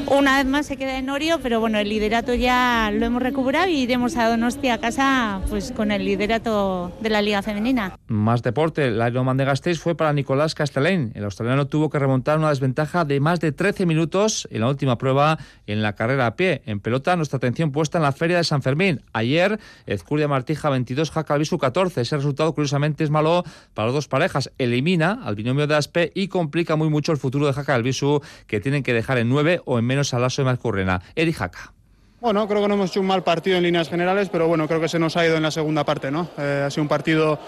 una 0.07 0.37
vez 0.37 0.45
más 0.45 0.65
se 0.65 0.77
queda 0.77 0.97
en 0.97 1.09
Orio, 1.09 1.41
pero 1.43 1.59
bueno, 1.59 1.77
el 1.77 1.89
liderato 1.89 2.33
ya 2.33 2.89
lo 2.93 3.05
hemos 3.05 3.21
recuperado 3.21 3.67
y 3.67 3.79
iremos 3.81 4.15
a 4.15 4.29
Donostia 4.29 4.75
a 4.75 4.77
casa 4.77 5.41
pues 5.49 5.73
con 5.73 5.91
el 5.91 6.05
liderato 6.05 6.93
de 7.01 7.09
la 7.09 7.21
Liga 7.21 7.41
Femenina. 7.41 7.99
Más 8.07 8.43
deporte, 8.43 8.85
el 8.85 9.05
Ironman 9.05 9.35
de 9.35 9.43
Gasteiz 9.43 9.77
fue 9.77 9.93
para 9.93 10.13
Nicolás 10.13 10.55
Castellén. 10.55 11.11
El 11.15 11.25
australiano 11.25 11.67
tuvo 11.67 11.89
que 11.89 11.99
remontar 11.99 12.37
una 12.37 12.47
desventaja 12.47 13.03
de 13.03 13.19
más 13.19 13.41
de 13.41 13.51
13 13.51 13.85
minutos 13.85 14.47
en 14.51 14.61
la 14.61 14.69
última 14.69 14.97
prueba 14.97 15.37
en 15.67 15.81
la 15.81 15.95
carrera 15.95 16.27
a 16.27 16.35
pie. 16.37 16.61
En 16.65 16.79
pelota, 16.79 17.17
nuestra 17.17 17.35
atención 17.35 17.73
puesta 17.73 17.97
en 17.97 18.03
la 18.03 18.13
Feria 18.13 18.37
de 18.37 18.45
San 18.45 18.61
Fermín. 18.61 19.01
Ayer, 19.11 19.59
Ezcurdia 19.85 20.29
Martija 20.29 20.69
22, 20.69 21.11
Jaca 21.11 21.33
Albisu 21.33 21.57
14. 21.89 22.01
Ese 22.01 22.15
resultado, 22.15 22.53
curiosamente, 22.53 23.03
es 23.03 23.09
malo 23.09 23.43
para 23.73 23.87
las 23.87 23.95
dos 23.95 24.07
parejas. 24.07 24.51
Elimina 24.57 25.19
al 25.23 25.35
binomio 25.35 25.67
de 25.67 25.75
Aspe 25.75 26.11
y 26.15 26.27
complica 26.27 26.75
muy 26.75 26.89
mucho 26.89 27.11
el 27.11 27.17
futuro 27.17 27.47
de 27.47 27.53
Jaca 27.53 27.75
Albisu, 27.75 28.21
que 28.47 28.59
tienen 28.59 28.83
que 28.83 28.93
dejar 28.93 29.17
en 29.17 29.29
9 29.29 29.61
o 29.65 29.79
en 29.79 29.85
menos 29.85 30.13
al 30.13 30.21
Lasso 30.21 30.41
de 30.41 30.45
Mazcurrena. 30.45 31.01
Eri 31.15 31.33
Jaca. 31.33 31.73
Bueno, 32.21 32.47
creo 32.47 32.61
que 32.61 32.67
no 32.67 32.73
hemos 32.73 32.91
hecho 32.91 32.99
un 32.99 33.07
mal 33.07 33.23
partido 33.23 33.57
en 33.57 33.63
líneas 33.63 33.89
generales, 33.89 34.29
pero 34.29 34.47
bueno, 34.47 34.67
creo 34.67 34.81
que 34.81 34.89
se 34.89 34.99
nos 34.99 35.15
ha 35.15 35.25
ido 35.25 35.37
en 35.37 35.43
la 35.43 35.51
segunda 35.51 35.85
parte, 35.85 36.11
¿no? 36.11 36.29
Eh, 36.37 36.63
ha 36.65 36.69
sido 36.69 36.83
un 36.83 36.89
partido, 36.89 37.39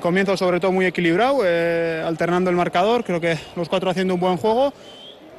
comienzo 0.00 0.36
sobre 0.36 0.60
todo 0.60 0.70
muy 0.70 0.86
equilibrado, 0.86 1.40
eh, 1.44 2.02
alternando 2.06 2.48
el 2.48 2.56
marcador, 2.56 3.02
creo 3.02 3.20
que 3.20 3.36
los 3.56 3.68
cuatro 3.68 3.90
haciendo 3.90 4.14
un 4.14 4.20
buen 4.20 4.36
juego. 4.36 4.72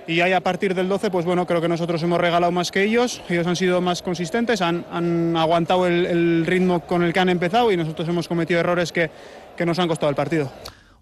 Y 0.08 0.22
ahí 0.22 0.34
a 0.34 0.42
partir 0.42 0.74
del 0.74 0.90
12, 0.90 1.12
pues 1.12 1.26
bueno, 1.26 1.46
creo 1.46 1.62
que 1.62 1.68
nosotros 1.68 2.02
hemos 2.04 2.20
regalado 2.20 2.52
más 2.52 2.72
que 2.72 2.84
ellos, 2.84 3.22
ellos 3.30 3.46
han 3.48 3.56
sido 3.56 3.82
más 3.82 4.02
consistentes, 4.02 4.62
han, 4.62 4.86
han 4.92 5.38
aguantado 5.38 5.86
el, 5.88 6.06
el, 6.06 6.46
ritmo 6.46 6.82
con 6.82 7.04
el 7.04 7.14
que 7.14 7.20
han 7.20 7.30
empezado 7.30 7.72
y 7.72 7.78
nosotros 7.78 8.08
hemos 8.10 8.28
cometido 8.28 8.60
errores 8.60 8.92
que, 8.92 9.10
que 9.56 9.66
nos 9.66 9.78
han 9.80 9.88
costado 9.88 10.10
el 10.10 10.16
partido. 10.16 10.52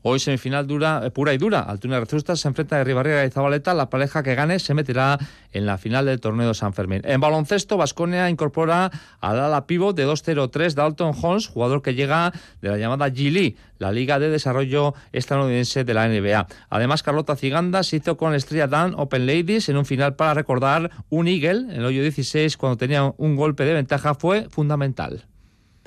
Hoy 0.02 0.20
semifinal 0.20 0.66
dura, 0.66 1.02
eh, 1.04 1.12
pura 1.12 1.34
y 1.34 1.38
dura. 1.38 1.60
Altuna 1.60 2.00
Rezusta 2.00 2.36
se 2.36 2.48
enfrenta 2.48 2.78
de 2.78 2.86
Ribarriga 2.86 3.26
y 3.26 3.30
Zabaleta. 3.30 3.74
La 3.74 3.90
pareja 3.90 4.24
que 4.24 4.34
gane 4.34 4.60
se 4.60 4.74
meterá 4.74 5.18
en 5.52 5.66
la 5.66 5.78
final 5.78 6.06
del 6.06 6.22
torneo 6.22 6.48
de 6.48 6.54
San 6.54 6.74
Fermín. 6.74 7.02
En 7.04 7.20
baloncesto, 7.20 7.76
Vasconia 7.76 8.30
incorpora 8.30 8.92
al 9.20 9.40
ala 9.40 9.68
pívot 9.68 9.96
de 9.96 10.08
2-0-3 10.08 10.74
Dalton 10.74 11.14
Holmes, 11.22 11.48
jugador 11.48 11.82
que 11.82 11.96
llega 11.96 12.32
de 12.62 12.70
la 12.70 12.78
llamada 12.78 13.10
G 13.10 13.56
la 13.78 13.92
Liga 13.92 14.20
de 14.20 14.30
Desarrollo 14.30 14.94
Estadounidense 15.12 15.84
de 15.84 15.94
la 15.94 16.08
NBA. 16.08 16.48
Además, 16.70 17.04
Carlota 17.04 17.36
Ciganda 17.36 17.84
se 17.84 17.98
hizo 17.98 18.18
con 18.18 18.32
la 18.32 18.38
estrella 18.38 18.68
Dan 18.68 18.94
Open 18.96 19.26
Ladies 19.26 19.70
en 19.70 19.78
un 19.78 19.86
final 19.86 20.16
para 20.16 20.34
recordar 20.34 20.92
un 21.10 21.28
Eagle 21.28 21.74
en 21.74 21.80
el 21.80 21.86
hoyo 21.86 22.02
16 22.02 22.58
cuando 22.58 22.78
tenía 22.78 23.14
un 23.18 23.36
golpe 23.36 23.66
de 23.66 23.74
ventaja 23.74 24.16
fue 24.16 24.48
fundamental. 24.50 25.26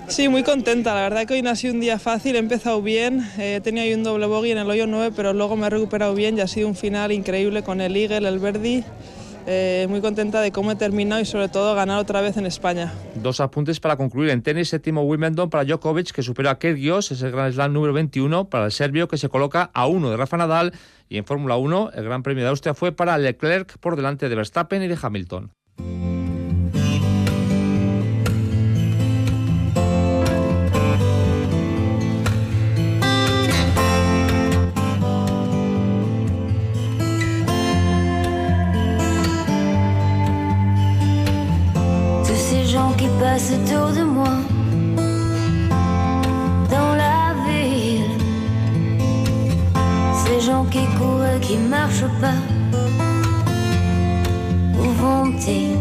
Sí, 0.09 0.28
muy 0.28 0.42
contenta. 0.42 0.94
La 0.94 1.03
verdad 1.03 1.26
que 1.26 1.34
hoy 1.34 1.42
no 1.42 1.50
ha 1.50 1.57
sido 1.57 1.74
un 1.74 1.80
día 1.80 1.98
fácil. 1.98 2.36
He 2.36 2.38
empezado 2.38 2.82
bien. 2.82 3.26
Eh, 3.38 3.61
tenía 3.62 3.84
ahí 3.84 3.94
un 3.94 4.03
doble 4.03 4.26
bogey 4.26 4.53
en 4.53 4.59
el 4.59 4.68
hoyo 4.68 4.86
9, 4.86 5.12
pero 5.16 5.32
luego 5.32 5.57
me 5.57 5.66
he 5.66 5.70
recuperado 5.70 6.14
bien 6.14 6.36
y 6.36 6.40
ha 6.40 6.48
sido 6.48 6.68
un 6.68 6.74
final 6.74 7.12
increíble 7.12 7.62
con 7.62 7.80
el 7.80 7.96
Eagle, 7.96 8.28
el 8.28 8.38
Verdi. 8.38 8.84
Eh, 9.46 9.86
muy 9.88 10.00
contenta 10.00 10.40
de 10.40 10.53
cómo 10.53 10.70
he 10.70 10.76
terminado 10.76 11.20
y 11.20 11.24
sobre 11.24 11.48
todo 11.48 11.74
ganar 11.74 11.98
otra 11.98 12.20
vez 12.20 12.36
en 12.36 12.46
España. 12.46 12.92
Dos 13.16 13.40
apuntes 13.40 13.80
para 13.80 13.96
concluir 13.96 14.30
en 14.30 14.42
tenis, 14.42 14.68
séptimo 14.68 15.03
Wimbledon 15.03 15.50
para 15.50 15.64
Djokovic 15.64 16.12
que 16.12 16.22
supera 16.22 16.53
a 16.53 16.59
Kyrgios, 16.59 17.11
es 17.11 17.22
el 17.22 17.32
Gran 17.32 17.53
Slam 17.53 17.72
número 17.72 17.92
21 17.92 18.48
para 18.48 18.66
el 18.66 18.72
serbio 18.72 19.09
que 19.09 19.16
se 19.16 19.28
coloca 19.28 19.70
a 19.74 19.86
uno 19.86 20.11
de 20.11 20.16
Rafa 20.16 20.36
Nadal 20.36 20.72
y 21.09 21.18
en 21.18 21.24
Fórmula 21.24 21.57
1 21.57 21.90
el 21.94 22.05
Gran 22.05 22.22
Premio 22.22 22.44
de 22.44 22.50
Austria 22.50 22.74
fue 22.74 22.92
para 22.92 23.18
Leclerc 23.18 23.78
por 23.78 23.96
delante 23.96 24.28
de 24.28 24.36
Verstappen 24.36 24.82
y 24.82 24.88
de 24.88 24.98
Hamilton. 25.00 25.50
Qui 51.43 51.57
marche 51.57 52.05
pas. 52.20 52.40
Où 54.80 54.84
vont-ils? 55.03 55.76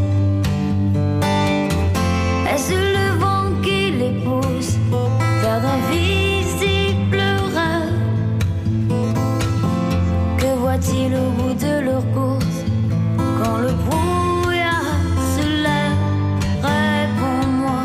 Est-ce 2.51 2.73
le 2.97 3.07
vent 3.21 3.47
qui 3.63 3.91
les 4.01 4.13
pousse 4.23 4.73
vers 5.41 5.61
d'invisibles 5.65 7.29
rêves 7.55 7.99
Que 10.39 10.49
voit-il 10.61 11.09
au 11.23 11.29
bout 11.37 11.55
de 11.65 11.73
leur 11.87 12.03
course 12.15 12.59
quand 13.37 13.57
le 13.65 13.71
brouillard 13.85 14.99
se 15.33 15.43
lève? 15.65 16.01
Réponds-moi. 16.71 17.81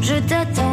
Je 0.00 0.16
t'attends, 0.28 0.69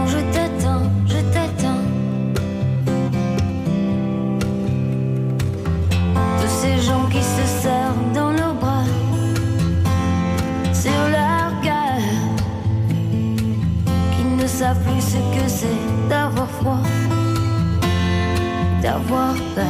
savent 14.57 14.83
plus 14.85 15.01
ce 15.01 15.17
que 15.35 15.47
c'est 15.47 16.09
d'avoir 16.09 16.49
froid, 16.49 16.81
d'avoir 18.81 19.35
peur. 19.53 19.65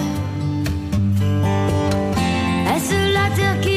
Est-ce 2.74 3.14
la 3.14 3.30
terre 3.36 3.60
qui 3.60 3.77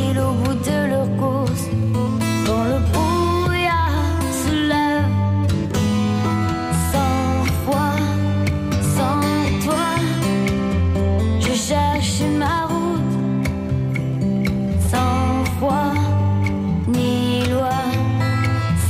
Voit-il 0.00 0.18
au 0.18 0.32
bout 0.32 0.54
de 0.54 0.88
leur 0.88 1.08
course 1.16 1.68
quand 2.46 2.64
le 2.64 2.78
brouillard 2.90 4.22
se 4.42 4.52
lève 4.68 5.10
Sans 6.90 7.44
foi, 7.64 7.88
sans 8.96 9.20
toi, 9.64 9.86
je 11.40 11.52
cherche 11.52 12.22
ma 12.38 12.66
route. 12.66 13.46
Sans 14.90 15.44
foi 15.58 15.92
ni 16.88 17.44
loi, 17.50 17.82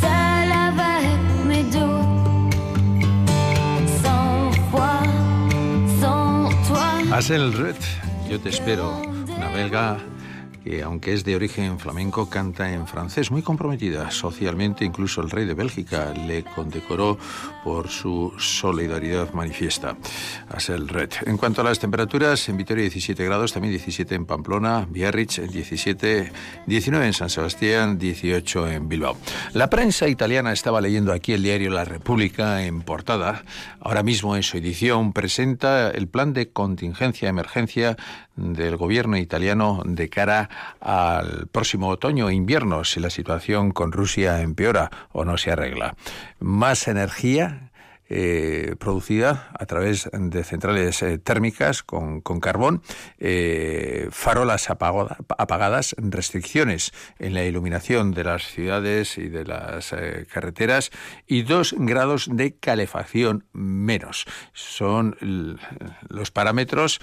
seul 0.00 0.50
avec 0.68 1.18
mes 1.46 1.64
doutes. 1.64 2.54
Sans 4.02 4.52
foi, 4.70 4.92
sans 6.00 6.48
toi. 6.68 7.16
Asel 7.16 7.50
Red, 7.56 7.82
yo 8.30 8.38
te 8.38 8.48
espero, 8.48 9.02
belga 9.54 9.96
que 10.64 10.82
aunque 10.82 11.12
es 11.12 11.24
de 11.24 11.36
origen 11.36 11.78
flamenco 11.78 12.28
canta 12.28 12.72
en 12.72 12.86
francés, 12.86 13.30
muy 13.30 13.42
comprometida 13.42 14.11
socialmente, 14.11 14.84
incluso 14.84 15.22
el 15.22 15.30
rey 15.30 15.46
de 15.46 15.54
Bélgica 15.54 16.12
le 16.14 16.44
condecoró 16.44 17.18
por 17.64 17.88
su 17.88 18.32
solidaridad 18.38 19.32
manifiesta. 19.32 19.96
Red. 20.68 21.11
En 21.26 21.36
cuanto 21.36 21.62
a 21.62 21.64
las 21.64 21.78
temperaturas, 21.78 22.48
en 22.48 22.56
Vitoria 22.56 22.82
17 22.82 23.24
grados, 23.24 23.52
también 23.52 23.72
17 23.72 24.14
en 24.14 24.26
Pamplona, 24.26 24.86
Biarritz 24.88 25.40
17, 25.50 26.32
19 26.66 27.06
en 27.06 27.12
San 27.12 27.30
Sebastián, 27.30 27.98
18 27.98 28.68
en 28.68 28.88
Bilbao. 28.88 29.16
La 29.52 29.70
prensa 29.70 30.08
italiana 30.08 30.52
estaba 30.52 30.80
leyendo 30.80 31.12
aquí 31.12 31.32
el 31.32 31.42
diario 31.42 31.70
La 31.70 31.84
República 31.84 32.64
en 32.64 32.82
portada. 32.82 33.44
Ahora 33.80 34.02
mismo 34.02 34.36
en 34.36 34.42
su 34.42 34.58
edición 34.58 35.12
presenta 35.12 35.90
el 35.90 36.08
plan 36.08 36.32
de 36.32 36.50
contingencia 36.50 37.28
emergencia 37.28 37.96
del 38.36 38.76
gobierno 38.76 39.16
italiano 39.16 39.82
de 39.84 40.08
cara 40.08 40.49
al 40.80 41.46
próximo 41.48 41.88
otoño 41.88 42.28
e 42.28 42.34
invierno 42.34 42.84
si 42.84 43.01
la 43.01 43.11
situación 43.11 43.72
con 43.72 43.92
Rusia 43.92 44.40
empeora 44.40 44.90
o 45.12 45.24
no 45.24 45.36
se 45.36 45.51
arregla. 45.51 45.96
Más 46.38 46.88
energía 46.88 47.70
eh, 48.12 48.74
producida 48.80 49.53
a 49.57 49.66
través 49.66 50.11
de 50.12 50.42
centrales 50.42 51.01
eh, 51.01 51.18
térmicas 51.18 51.84
con, 51.84 52.20
con 52.20 52.40
carbón, 52.40 52.82
eh, 53.20 54.09
farolas 54.11 54.68
apagoda- 54.68 55.16
apagadas, 55.38 55.94
restricciones 55.96 56.90
en 57.20 57.34
la 57.34 57.44
iluminación 57.44 58.11
de 58.11 58.24
las 58.24 58.48
ciudades 58.48 59.16
y 59.16 59.28
de 59.28 59.44
las 59.44 59.94
carreteras 60.32 60.90
y 61.28 61.42
dos 61.42 61.72
grados 61.78 62.28
de 62.32 62.57
calefacción 62.57 63.44
menos. 63.53 64.26
Son 64.55 65.16
los 66.09 66.32
parámetros 66.32 66.98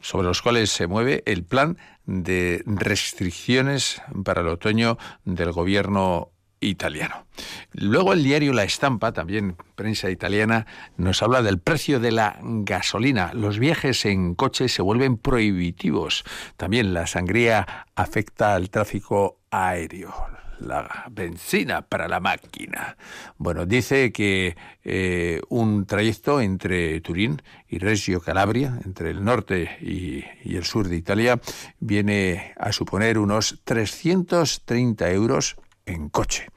sobre 0.00 0.26
los 0.26 0.40
cuales 0.40 0.70
se 0.70 0.86
mueve 0.86 1.22
el 1.26 1.44
plan 1.44 1.76
de 2.10 2.62
restricciones 2.66 4.02
para 4.24 4.40
el 4.40 4.48
otoño 4.48 4.98
del 5.24 5.52
gobierno 5.52 6.32
italiano. 6.58 7.26
Luego 7.72 8.12
el 8.12 8.24
diario 8.24 8.52
La 8.52 8.64
Estampa, 8.64 9.12
también 9.12 9.56
prensa 9.76 10.10
italiana, 10.10 10.66
nos 10.96 11.22
habla 11.22 11.40
del 11.40 11.60
precio 11.60 12.00
de 12.00 12.10
la 12.10 12.38
gasolina. 12.42 13.32
Los 13.32 13.58
viajes 13.58 14.04
en 14.04 14.34
coche 14.34 14.68
se 14.68 14.82
vuelven 14.82 15.16
prohibitivos. 15.16 16.24
También 16.56 16.92
la 16.92 17.06
sangría 17.06 17.86
afecta 17.94 18.54
al 18.54 18.70
tráfico 18.70 19.38
aéreo. 19.50 20.12
La 20.60 21.06
benzina 21.10 21.82
para 21.82 22.06
la 22.06 22.20
máquina. 22.20 22.96
Bueno, 23.38 23.66
dice 23.66 24.12
que 24.12 24.56
eh, 24.84 25.40
un 25.48 25.86
trayecto 25.86 26.40
entre 26.40 27.00
Turín 27.00 27.42
y 27.68 27.78
Reggio 27.78 28.20
Calabria, 28.20 28.78
entre 28.84 29.10
el 29.10 29.24
norte 29.24 29.78
y, 29.80 30.24
el 30.44 30.64
sur 30.64 30.88
de 30.88 30.96
Italia, 30.96 31.40
viene 31.78 32.52
a 32.58 32.72
suponer 32.72 33.18
unos 33.18 33.60
330 33.64 35.10
euros 35.10 35.56
en 35.86 36.08
coche. 36.08 36.48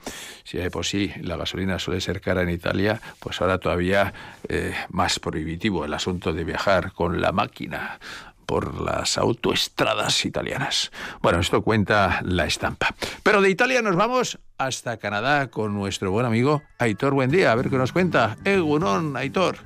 Si 0.44 0.58
de 0.58 0.70
por 0.70 0.86
sí 0.86 1.12
la 1.22 1.38
gasolina 1.38 1.80
suele 1.80 2.02
ser 2.02 2.22
cara 2.22 2.44
en 2.44 2.50
Italia, 2.50 3.02
pues 3.20 3.42
ahora 3.42 3.58
todavía 3.58 4.14
eh, 4.48 4.74
más 4.90 5.20
prohibitivo 5.20 5.86
el 5.86 5.94
asunto 5.94 6.34
de 6.34 6.44
viajar 6.44 6.92
con 6.92 7.22
la 7.22 7.32
máquina 7.32 8.00
por 8.46 8.82
las 8.82 9.18
autoestradas 9.18 10.26
italianas. 10.26 10.92
Bueno, 11.22 11.40
esto 11.40 11.62
cuenta 11.62 12.22
la 12.24 12.46
estampa. 12.46 12.96
Pero 13.24 13.42
de 13.42 13.50
Italia 13.50 13.82
nos 13.82 13.96
vamos 13.96 14.40
hasta 14.58 14.98
Canadá 14.98 15.48
con 15.48 15.74
nuestro 15.74 16.12
buen 16.12 16.26
amigo 16.26 16.62
Aitor. 16.80 17.14
Buen 17.14 17.32
día, 17.32 17.52
a 17.52 17.56
ver 17.56 17.70
qué 17.70 17.78
nos 17.78 17.92
cuenta. 17.92 18.38
Egunon, 18.46 19.18
Aitor. 19.18 19.58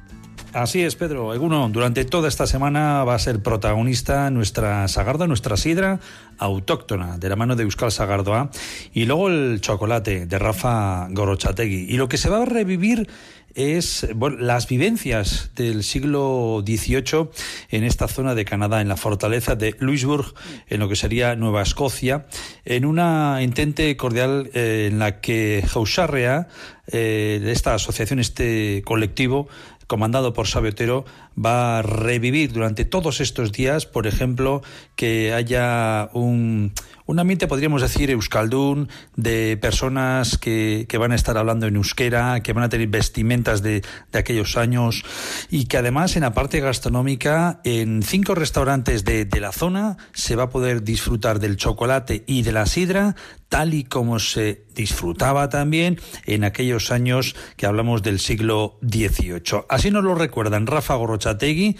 Así 0.53 0.81
es, 0.81 0.95
Pedro. 0.95 1.33
Eguno, 1.33 1.69
durante 1.69 2.05
toda 2.05 2.27
esta 2.29 2.47
semana 2.47 3.03
va 3.03 3.15
a 3.15 3.19
ser 3.19 3.43
protagonista 3.43 4.31
nuestra 4.31 4.87
Sagarda, 4.87 5.27
nuestra 5.27 5.57
sidra 5.57 5.99
autóctona, 6.39 7.17
de 7.17 7.29
la 7.29 7.35
mano 7.35 7.55
de 7.55 7.63
Euskal 7.63 7.91
Sagardoa, 7.91 8.49
y 8.93 9.05
luego 9.05 9.27
el 9.27 9.59
chocolate 9.61 10.25
de 10.25 10.39
Rafa 10.39 11.07
Gorochategui. 11.11 11.85
Y 11.89 11.97
lo 11.97 12.07
que 12.07 12.17
se 12.17 12.29
va 12.29 12.41
a 12.41 12.45
revivir 12.45 13.09
es 13.55 14.07
bueno, 14.15 14.37
las 14.37 14.67
vivencias 14.67 15.51
del 15.55 15.83
siglo 15.83 16.63
XVIII 16.65 17.29
en 17.69 17.83
esta 17.83 18.07
zona 18.07 18.35
de 18.35 18.45
Canadá, 18.45 18.81
en 18.81 18.87
la 18.87 18.97
fortaleza 18.97 19.55
de 19.55 19.75
Louisbourg, 19.79 20.33
en 20.67 20.79
lo 20.79 20.89
que 20.89 20.95
sería 20.95 21.35
Nueva 21.35 21.61
Escocia, 21.61 22.25
en 22.65 22.85
una 22.85 23.39
intente 23.41 23.95
cordial 23.97 24.49
eh, 24.53 24.89
en 24.91 24.99
la 24.99 25.19
que 25.21 25.63
Hausarrea, 25.73 26.47
eh, 26.91 27.41
esta 27.45 27.73
asociación, 27.73 28.19
este 28.19 28.81
colectivo, 28.85 29.47
comandado 29.87 30.33
por 30.33 30.47
Sabio 30.47 30.71
Otero, 30.71 31.05
va 31.43 31.79
a 31.79 31.81
revivir 31.81 32.51
durante 32.51 32.85
todos 32.85 33.21
estos 33.21 33.51
días, 33.51 33.85
por 33.85 34.05
ejemplo, 34.05 34.61
que 34.95 35.33
haya 35.33 36.09
un, 36.13 36.73
un 37.07 37.19
ambiente, 37.19 37.47
podríamos 37.47 37.81
decir, 37.81 38.11
euskaldún, 38.11 38.89
de 39.15 39.57
personas 39.57 40.37
que, 40.37 40.85
que, 40.87 40.97
van 40.97 41.13
a 41.13 41.15
estar 41.15 41.37
hablando 41.37 41.65
en 41.65 41.77
euskera, 41.77 42.41
que 42.41 42.53
van 42.53 42.65
a 42.65 42.69
tener 42.69 42.87
vestimentas 42.89 43.61
de, 43.61 43.81
de, 44.11 44.19
aquellos 44.19 44.57
años 44.57 45.03
y 45.49 45.65
que 45.65 45.77
además 45.77 46.15
en 46.17 46.23
la 46.23 46.33
parte 46.33 46.59
gastronómica, 46.59 47.61
en 47.63 48.03
cinco 48.03 48.35
restaurantes 48.35 49.05
de, 49.05 49.25
de 49.25 49.39
la 49.39 49.53
zona, 49.53 49.97
se 50.13 50.35
va 50.35 50.43
a 50.43 50.49
poder 50.49 50.83
disfrutar 50.83 51.39
del 51.39 51.55
chocolate 51.55 52.23
y 52.27 52.43
de 52.43 52.51
la 52.51 52.65
sidra 52.65 53.15
tal 53.49 53.73
y 53.73 53.85
como 53.85 54.19
se 54.19 54.65
disfrutaba 54.75 55.47
también 55.47 55.99
en 56.25 56.43
aquellos 56.43 56.91
años 56.91 57.35
que 57.55 57.65
hablamos 57.65 58.03
del 58.03 58.19
siglo 58.19 58.77
XVIII. 58.81 59.63
Así 59.69 59.91
nos 59.91 60.03
lo 60.03 60.15
recuerdan 60.15 60.67
Rafa 60.67 60.95
Gorochategui, 60.95 61.77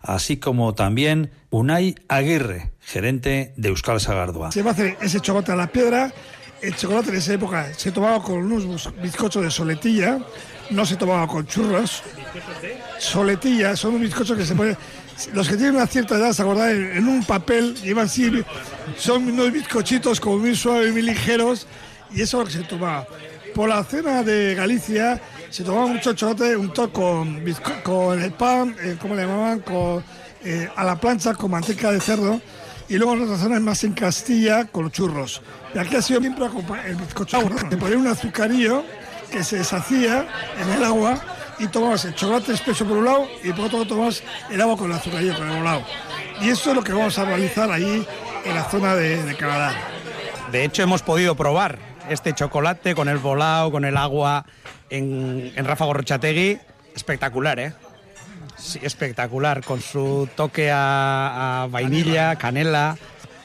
así 0.00 0.36
como 0.36 0.74
también 0.74 1.30
Unai 1.50 1.94
Aguirre, 2.08 2.72
gerente 2.86 3.52
de 3.56 3.68
Euskal 3.68 4.00
Sagardoa. 4.00 4.52
Se 4.52 4.62
va 4.62 4.70
a 4.70 4.72
hacer 4.72 4.96
ese 5.00 5.20
chocolate 5.20 5.52
a 5.52 5.56
la 5.56 5.66
piedra. 5.66 6.12
El 6.62 6.74
chocolate 6.74 7.10
en 7.10 7.16
esa 7.16 7.34
época 7.34 7.68
se 7.76 7.90
tomaba 7.90 8.22
con 8.22 8.36
unos 8.36 8.90
bizcochos 9.02 9.42
de 9.42 9.50
soletilla, 9.50 10.18
no 10.70 10.86
se 10.86 10.96
tomaba 10.96 11.26
con 11.26 11.46
churros. 11.46 12.02
Soletilla, 12.98 13.76
son 13.76 13.96
unos 13.96 14.02
bizcochos 14.02 14.38
que 14.38 14.46
se 14.46 14.54
ponen 14.54 14.76
los 15.32 15.48
que 15.48 15.56
tienen 15.56 15.76
una 15.76 15.86
cierta 15.86 16.16
edad, 16.16 16.32
¿se 16.32 16.42
acordan? 16.42 16.70
En, 16.70 17.08
un 17.08 17.24
papel 17.24 17.74
llevan 17.82 18.06
así, 18.06 18.30
son 18.96 19.28
unos 19.28 19.50
bizcochitos 19.50 20.20
como 20.20 20.38
muy 20.38 20.54
suaves, 20.54 20.92
muy 20.92 21.02
ligeros, 21.02 21.66
y 22.12 22.22
eso 22.22 22.42
es 22.42 22.44
lo 22.44 22.44
que 22.44 22.64
se 22.64 22.68
tomaba. 22.68 23.06
Por 23.54 23.68
la 23.68 23.82
cena 23.84 24.22
de 24.22 24.54
Galicia 24.54 25.20
se 25.50 25.64
tomaba 25.64 25.86
mucho 25.86 26.12
chocolate 26.12 26.56
unto 26.56 26.92
con, 26.92 27.42
con 27.82 28.22
el 28.22 28.32
pan, 28.32 28.76
eh, 28.80 28.96
¿cómo 29.00 29.14
le 29.14 29.22
llamaban? 29.22 29.60
Con, 29.60 30.04
eh, 30.44 30.68
a 30.76 30.84
la 30.84 31.00
plancha 31.00 31.34
con 31.34 31.50
manteca 31.50 31.90
de 31.90 32.00
cerdo, 32.00 32.40
y 32.88 32.96
luego 32.96 33.14
en 33.14 33.22
otras 33.22 33.40
zonas 33.40 33.60
más 33.60 33.84
en 33.84 33.92
Castilla 33.92 34.64
con 34.66 34.84
los 34.84 34.92
churros. 34.92 35.42
Y 35.74 35.78
aquí 35.78 35.96
ha 35.96 36.02
sido 36.02 36.20
siempre 36.20 36.46
el 36.86 36.96
bizcocho, 36.96 37.42
de 37.70 37.76
poner 37.76 37.96
un 37.96 38.06
azucarillo 38.06 38.84
que 39.30 39.42
se 39.42 39.58
deshacía 39.58 40.26
en 40.60 40.70
el 40.70 40.84
agua 40.84 41.20
y 41.58 41.66
tomabas 41.68 42.04
el 42.04 42.14
chocolate 42.14 42.52
espeso 42.52 42.84
por 42.84 42.98
un 42.98 43.04
lado 43.04 43.28
y 43.42 43.50
por 43.52 43.66
otro 43.66 43.78
lado 43.78 43.88
tomabas 43.88 44.22
el 44.50 44.60
agua 44.60 44.76
con 44.76 44.90
el 44.90 44.96
azucarillo 44.96 45.36
por 45.36 45.46
el 45.46 45.64
lado. 45.64 45.82
Y 46.40 46.50
eso 46.50 46.70
es 46.70 46.76
lo 46.76 46.84
que 46.84 46.92
vamos 46.92 47.18
a 47.18 47.24
realizar 47.24 47.70
ahí 47.70 48.06
en 48.44 48.54
la 48.54 48.64
zona 48.64 48.94
de, 48.94 49.22
de 49.22 49.36
Canadá. 49.36 49.74
De 50.52 50.64
hecho, 50.64 50.82
hemos 50.82 51.02
podido 51.02 51.34
probar 51.34 51.78
este 52.08 52.34
chocolate 52.34 52.94
con 52.94 53.08
el 53.08 53.18
volado, 53.18 53.72
con 53.72 53.84
el 53.84 53.96
agua 53.96 54.46
en, 54.90 55.52
en 55.56 55.64
Rafa 55.64 55.84
Gorrochategui. 55.86 56.58
Espectacular, 56.94 57.58
¿eh? 57.58 57.72
Sí, 58.56 58.78
espectacular, 58.82 59.62
con 59.62 59.80
su 59.80 60.28
toque 60.34 60.70
a, 60.70 61.62
a 61.62 61.66
vainilla, 61.66 62.36
canela. 62.36 62.96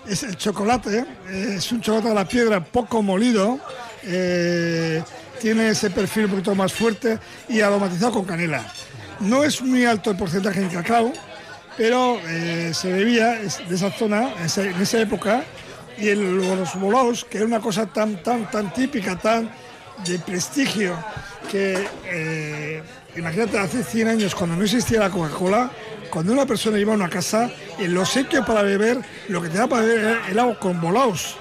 Es 0.07 0.23
el 0.23 0.35
chocolate, 0.35 1.05
eh, 1.29 1.55
es 1.57 1.71
un 1.71 1.81
chocolate 1.81 2.09
de 2.09 2.15
la 2.15 2.27
piedra 2.27 2.63
poco 2.63 3.01
molido. 3.01 3.59
Eh, 4.03 5.03
tiene 5.39 5.69
ese 5.69 5.89
perfil 5.89 6.25
un 6.25 6.31
poquito 6.31 6.55
más 6.55 6.73
fuerte 6.73 7.19
y 7.49 7.61
aromatizado 7.61 8.13
con 8.13 8.25
canela. 8.25 8.65
No 9.19 9.43
es 9.43 9.61
muy 9.61 9.85
alto 9.85 10.11
el 10.11 10.17
porcentaje 10.17 10.61
de 10.61 10.69
cacao, 10.69 11.11
pero 11.77 12.19
eh, 12.27 12.71
se 12.73 12.91
bebía 12.91 13.39
de 13.39 13.75
esa 13.75 13.91
zona, 13.91 14.33
en 14.39 14.81
esa, 14.81 14.99
época, 14.99 15.43
y 15.97 16.09
el, 16.09 16.37
los 16.37 16.75
bolaos, 16.75 17.25
que 17.25 17.37
era 17.37 17.47
una 17.47 17.59
cosa 17.59 17.85
tan, 17.85 18.21
tan, 18.23 18.49
tan 18.49 18.73
típica, 18.73 19.15
tan 19.17 19.51
de 20.05 20.17
prestigio, 20.19 20.95
que 21.51 21.87
eh, 22.05 22.83
imagínate 23.15 23.57
hace 23.57 23.83
100 23.83 24.07
años, 24.07 24.35
cuando 24.35 24.55
no 24.55 24.63
existía 24.63 24.99
la 24.99 25.09
Coca-Cola, 25.09 25.71
cuando 26.09 26.33
una 26.33 26.45
persona 26.45 26.77
iba 26.79 26.93
a 26.93 26.95
una 26.95 27.09
casa, 27.09 27.49
el 27.79 27.97
obsequio 27.97 28.45
para 28.45 28.61
beber, 28.61 28.99
lo 29.29 29.41
que 29.41 29.49
te 29.49 29.57
daba 29.57 29.69
para 29.69 29.81
beber 29.83 29.99
era 29.99 30.27
el 30.29 30.39
agua 30.39 30.59
con 30.59 30.79
bolaos 30.81 31.37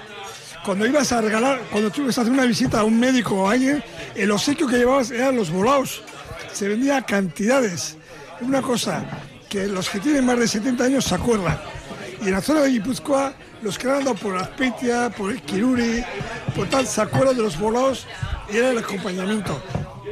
cuando 0.63 0.85
ibas 0.85 1.11
a 1.11 1.21
regalar, 1.21 1.59
cuando 1.71 1.89
tú 1.89 2.01
ibas 2.01 2.17
a 2.17 2.21
hacer 2.21 2.33
una 2.33 2.45
visita 2.45 2.81
a 2.81 2.83
un 2.83 2.99
médico 2.99 3.35
o 3.35 3.49
a 3.49 3.53
alguien, 3.53 3.83
el 4.15 4.31
obsequio 4.31 4.67
que 4.67 4.77
llevabas 4.77 5.11
eran 5.11 5.35
los 5.35 5.49
volados. 5.49 6.03
Se 6.53 6.67
vendía 6.67 6.97
a 6.97 7.05
cantidades. 7.05 7.97
Una 8.41 8.61
cosa 8.61 9.03
que 9.49 9.67
los 9.67 9.89
que 9.89 9.99
tienen 9.99 10.25
más 10.25 10.37
de 10.37 10.47
70 10.47 10.83
años 10.83 11.05
se 11.05 11.15
acuerdan. 11.15 11.59
Y 12.21 12.25
en 12.25 12.31
la 12.31 12.41
zona 12.41 12.61
de 12.61 12.69
Guipúzcoa, 12.69 13.33
los 13.63 13.77
que 13.77 13.87
han 13.87 13.97
andado 13.97 14.15
por 14.15 14.37
Azpeitia, 14.37 15.09
por 15.09 15.31
el 15.31 15.41
Kiruri, 15.41 16.03
por 16.55 16.67
tal, 16.69 16.85
se 16.85 17.01
acuerdan 17.01 17.35
de 17.35 17.43
los 17.43 17.57
volados 17.57 18.05
y 18.51 18.57
era 18.57 18.69
el 18.69 18.77
acompañamiento. 18.77 19.61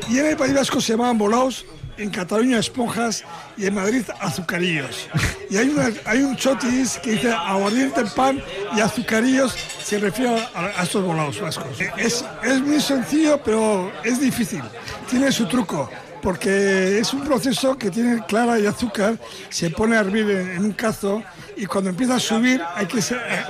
Y 0.07 0.19
en 0.19 0.27
el 0.27 0.37
País 0.37 0.53
Vasco 0.53 0.79
se 0.81 0.93
llamaban 0.93 1.17
volados, 1.17 1.65
en 1.97 2.09
Cataluña 2.09 2.59
esponjas 2.59 3.23
y 3.57 3.65
en 3.65 3.75
Madrid 3.75 4.03
azucarillos. 4.21 5.09
Y 5.49 5.57
hay, 5.57 5.69
una, 5.69 5.91
hay 6.05 6.21
un 6.21 6.35
chotis 6.35 6.97
que 6.99 7.11
dice 7.11 7.31
aguardiente, 7.31 8.03
pan 8.15 8.41
y 8.75 8.79
azucarillos, 8.79 9.55
se 9.83 9.99
refiere 9.99 10.39
a, 10.53 10.79
a 10.79 10.83
estos 10.83 11.03
volados 11.03 11.41
vascos. 11.41 11.67
Es, 11.97 12.23
es 12.43 12.61
muy 12.61 12.79
sencillo, 12.79 13.41
pero 13.43 13.91
es 14.03 14.19
difícil. 14.19 14.61
Tiene 15.09 15.31
su 15.31 15.47
truco 15.47 15.89
porque 16.21 16.99
es 16.99 17.13
un 17.13 17.23
proceso 17.23 17.77
que 17.77 17.89
tiene 17.89 18.23
clara 18.25 18.59
y 18.59 18.65
azúcar, 18.65 19.17
se 19.49 19.69
pone 19.69 19.95
a 19.95 20.01
hervir 20.01 20.29
en, 20.29 20.49
en 20.51 20.65
un 20.65 20.73
cazo 20.73 21.23
y 21.55 21.65
cuando 21.65 21.89
empieza 21.89 22.15
a 22.15 22.19
subir 22.19 22.61
hay 22.75 22.87
que, 22.87 23.01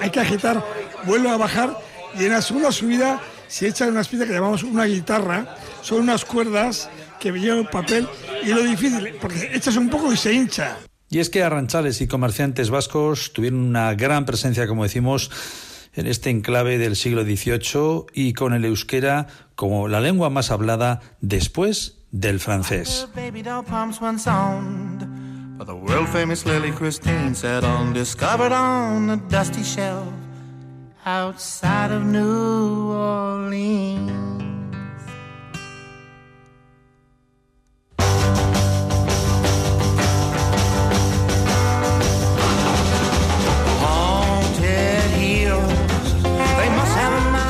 hay 0.01 0.09
que 0.09 0.19
agitar, 0.19 0.63
vuelve 1.05 1.29
a 1.29 1.37
bajar 1.37 1.75
y 2.17 2.25
en 2.25 2.31
la 2.31 2.41
segunda 2.41 2.71
subida 2.71 3.19
se 3.49 3.67
echa 3.67 3.87
una 3.87 4.01
especie 4.01 4.25
que 4.25 4.33
llamamos 4.33 4.63
una 4.63 4.85
guitarra, 4.85 5.57
son 5.81 6.01
unas 6.01 6.23
cuerdas 6.23 6.89
que 7.19 7.31
llevan 7.31 7.65
papel 7.65 8.07
y 8.43 8.49
lo 8.49 8.63
difícil, 8.63 9.15
porque 9.19 9.51
echas 9.53 9.75
un 9.75 9.89
poco 9.89 10.13
y 10.13 10.17
se 10.17 10.33
hincha. 10.33 10.77
Y 11.09 11.19
es 11.19 11.29
que 11.29 11.43
arranchales 11.43 11.99
y 12.01 12.07
comerciantes 12.07 12.69
vascos 12.69 13.33
tuvieron 13.33 13.59
una 13.59 13.95
gran 13.95 14.25
presencia, 14.25 14.67
como 14.67 14.83
decimos, 14.83 15.31
en 15.95 16.05
este 16.05 16.29
enclave 16.29 16.77
del 16.77 16.95
siglo 16.95 17.23
XVIII 17.23 18.05
y 18.13 18.33
con 18.33 18.53
el 18.53 18.63
euskera 18.63 19.27
como 19.55 19.87
la 19.87 19.99
lengua 19.99 20.29
más 20.29 20.51
hablada 20.51 21.01
después 21.19 21.97
del 22.11 22.39
francés. 22.39 23.07
Outside 31.05 31.91
of 31.91 32.03
New 32.03 32.91
Orleans. 32.91 34.28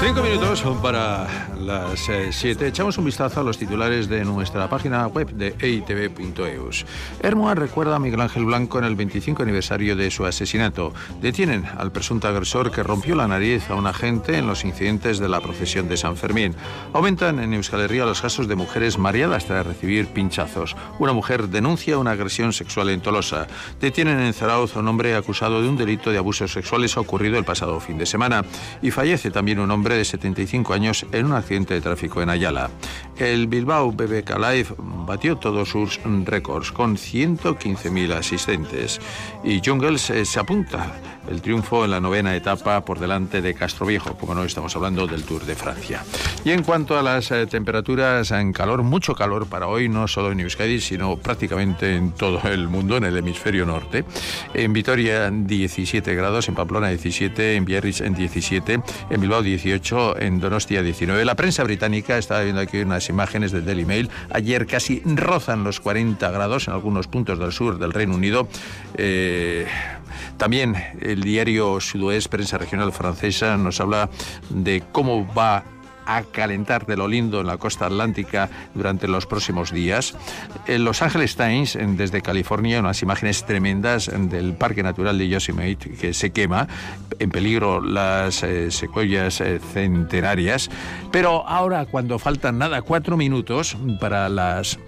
Cinco 0.09 0.23
minutos 0.23 0.57
son 0.57 0.81
para 0.81 1.27
las 1.59 2.09
7. 2.31 2.65
Echamos 2.65 2.97
un 2.97 3.05
vistazo 3.05 3.41
a 3.41 3.43
los 3.43 3.59
titulares 3.59 4.09
de 4.09 4.25
nuestra 4.25 4.67
página 4.67 5.05
web 5.05 5.29
de 5.29 5.55
eitv.eus. 5.59 6.83
Hermoa 7.21 7.53
recuerda 7.53 7.97
a 7.97 7.99
Miguel 7.99 8.21
Ángel 8.21 8.45
Blanco 8.45 8.79
en 8.79 8.85
el 8.85 8.95
25 8.95 9.43
aniversario 9.43 9.95
de 9.95 10.09
su 10.09 10.25
asesinato. 10.25 10.95
Detienen 11.21 11.63
al 11.77 11.91
presunto 11.91 12.27
agresor 12.27 12.71
que 12.71 12.81
rompió 12.81 13.13
la 13.13 13.27
nariz 13.27 13.69
a 13.69 13.75
un 13.75 13.85
agente 13.85 14.35
en 14.39 14.47
los 14.47 14.65
incidentes 14.65 15.19
de 15.19 15.29
la 15.29 15.41
procesión 15.41 15.87
de 15.87 15.97
San 15.97 16.17
Fermín. 16.17 16.55
Aumentan 16.93 17.39
en 17.39 17.53
Euskal 17.53 17.81
Herria 17.81 18.05
los 18.05 18.19
casos 18.19 18.47
de 18.47 18.55
mujeres 18.55 18.97
mareadas 18.97 19.45
tras 19.45 19.67
recibir 19.67 20.07
pinchazos. 20.07 20.75
Una 20.97 21.13
mujer 21.13 21.49
denuncia 21.49 21.99
una 21.99 22.11
agresión 22.11 22.51
sexual 22.51 22.89
en 22.89 23.01
Tolosa. 23.01 23.45
Detienen 23.79 24.19
en 24.21 24.33
Zarauz 24.33 24.75
a 24.75 24.79
un 24.79 24.87
hombre 24.87 25.15
acusado 25.15 25.61
de 25.61 25.69
un 25.69 25.77
delito 25.77 26.09
de 26.09 26.17
abusos 26.17 26.51
sexuales 26.51 26.97
ocurrido 26.97 27.37
el 27.37 27.45
pasado 27.45 27.79
fin 27.79 27.99
de 27.99 28.07
semana. 28.07 28.43
Y 28.81 28.89
fallece 28.89 29.29
también 29.29 29.59
un 29.59 29.69
hombre 29.69 29.98
de 29.99 30.05
75 30.05 30.73
años 30.73 31.05
en 31.11 31.25
un 31.25 31.33
accidente 31.33 31.73
de 31.73 31.81
tráfico 31.81 32.21
en 32.21 32.29
Ayala. 32.29 32.69
El 33.17 33.47
Bilbao 33.47 33.91
BBK 33.91 34.37
Live 34.37 34.67
batió 34.79 35.37
todos 35.37 35.69
sus 35.69 35.99
récords 36.25 36.71
con 36.71 36.95
115.000 36.95 38.13
asistentes 38.13 38.99
y 39.43 39.61
Jungles 39.63 40.09
eh, 40.09 40.25
se 40.25 40.39
apunta 40.39 40.91
el 41.29 41.41
triunfo 41.41 41.85
en 41.85 41.91
la 41.91 41.99
novena 41.99 42.35
etapa 42.35 42.83
por 42.83 42.99
delante 42.99 43.41
de 43.41 43.53
Castroviejo, 43.53 44.15
como 44.15 44.33
no 44.33 44.43
estamos 44.43 44.75
hablando 44.75 45.07
del 45.07 45.23
Tour 45.23 45.45
de 45.45 45.55
Francia. 45.55 46.03
Y 46.43 46.51
en 46.51 46.63
cuanto 46.63 46.97
a 46.97 47.03
las 47.03 47.31
eh, 47.31 47.45
temperaturas 47.45 48.31
en 48.31 48.51
calor, 48.51 48.83
mucho 48.83 49.13
calor 49.13 49.47
para 49.47 49.67
hoy, 49.67 49.89
no 49.89 50.07
solo 50.07 50.31
en 50.31 50.39
Euskadi, 50.39 50.79
sino 50.79 51.17
prácticamente 51.17 51.95
en 51.95 52.11
todo 52.11 52.41
el 52.49 52.67
mundo, 52.67 52.97
en 52.97 53.03
el 53.03 53.17
hemisferio 53.17 53.65
norte. 53.65 54.05
En 54.53 54.73
Vitoria 54.73 55.29
17 55.29 56.15
grados, 56.15 56.47
en 56.49 56.55
Pamplona 56.55 56.89
17, 56.89 57.55
en 57.55 57.65
Biarritz 57.65 58.01
en 58.01 58.15
17, 58.15 58.81
en 59.09 59.21
Bilbao 59.21 59.41
18, 59.41 60.19
en 60.19 60.39
Donostia 60.39 60.81
19. 60.81 61.25
La 61.25 61.35
prensa 61.35 61.63
británica, 61.63 62.17
estaba 62.17 62.41
viendo 62.41 62.61
aquí 62.61 62.79
unas 62.79 63.07
imágenes 63.09 63.51
del 63.51 63.65
Daily 63.65 63.85
Mail, 63.85 64.09
ayer 64.31 64.65
casi 64.65 65.01
rozan 65.05 65.63
los 65.63 65.79
40 65.79 66.29
grados 66.31 66.67
en 66.67 66.73
algunos 66.73 67.07
puntos 67.07 67.37
del 67.39 67.51
sur 67.51 67.77
del 67.77 67.93
Reino 67.93 68.15
Unido. 68.15 68.47
Eh, 68.95 69.67
también 70.37 70.75
el 71.01 71.21
diario 71.21 71.79
Sudoest, 71.79 72.29
prensa 72.29 72.57
regional 72.57 72.91
francesa, 72.91 73.57
nos 73.57 73.79
habla 73.79 74.09
de 74.49 74.83
cómo 74.91 75.31
va 75.33 75.63
a 76.09 76.23
calentar 76.23 76.87
de 76.87 76.97
lo 76.97 77.07
lindo 77.07 77.41
en 77.41 77.47
la 77.47 77.57
costa 77.57 77.85
atlántica 77.85 78.49
durante 78.73 79.07
los 79.07 79.27
próximos 79.27 79.71
días. 79.71 80.15
En 80.65 80.83
Los 80.83 81.03
Angeles 81.03 81.35
Times, 81.35 81.77
desde 81.79 82.21
California, 82.21 82.79
unas 82.79 83.01
imágenes 83.03 83.45
tremendas 83.45 84.09
del 84.11 84.53
Parque 84.53 84.81
Natural 84.81 85.17
de 85.17 85.29
Yosemite 85.29 85.91
que 85.91 86.13
se 86.13 86.31
quema, 86.31 86.67
en 87.19 87.29
peligro 87.29 87.79
las 87.79 88.41
eh, 88.41 88.71
secuoyas 88.71 89.39
eh, 89.41 89.59
centenarias. 89.73 90.69
Pero 91.11 91.47
ahora, 91.47 91.85
cuando 91.85 92.17
faltan 92.17 92.57
nada, 92.57 92.81
cuatro 92.81 93.15
minutos 93.15 93.77
para 93.99 94.29
las 94.29 94.79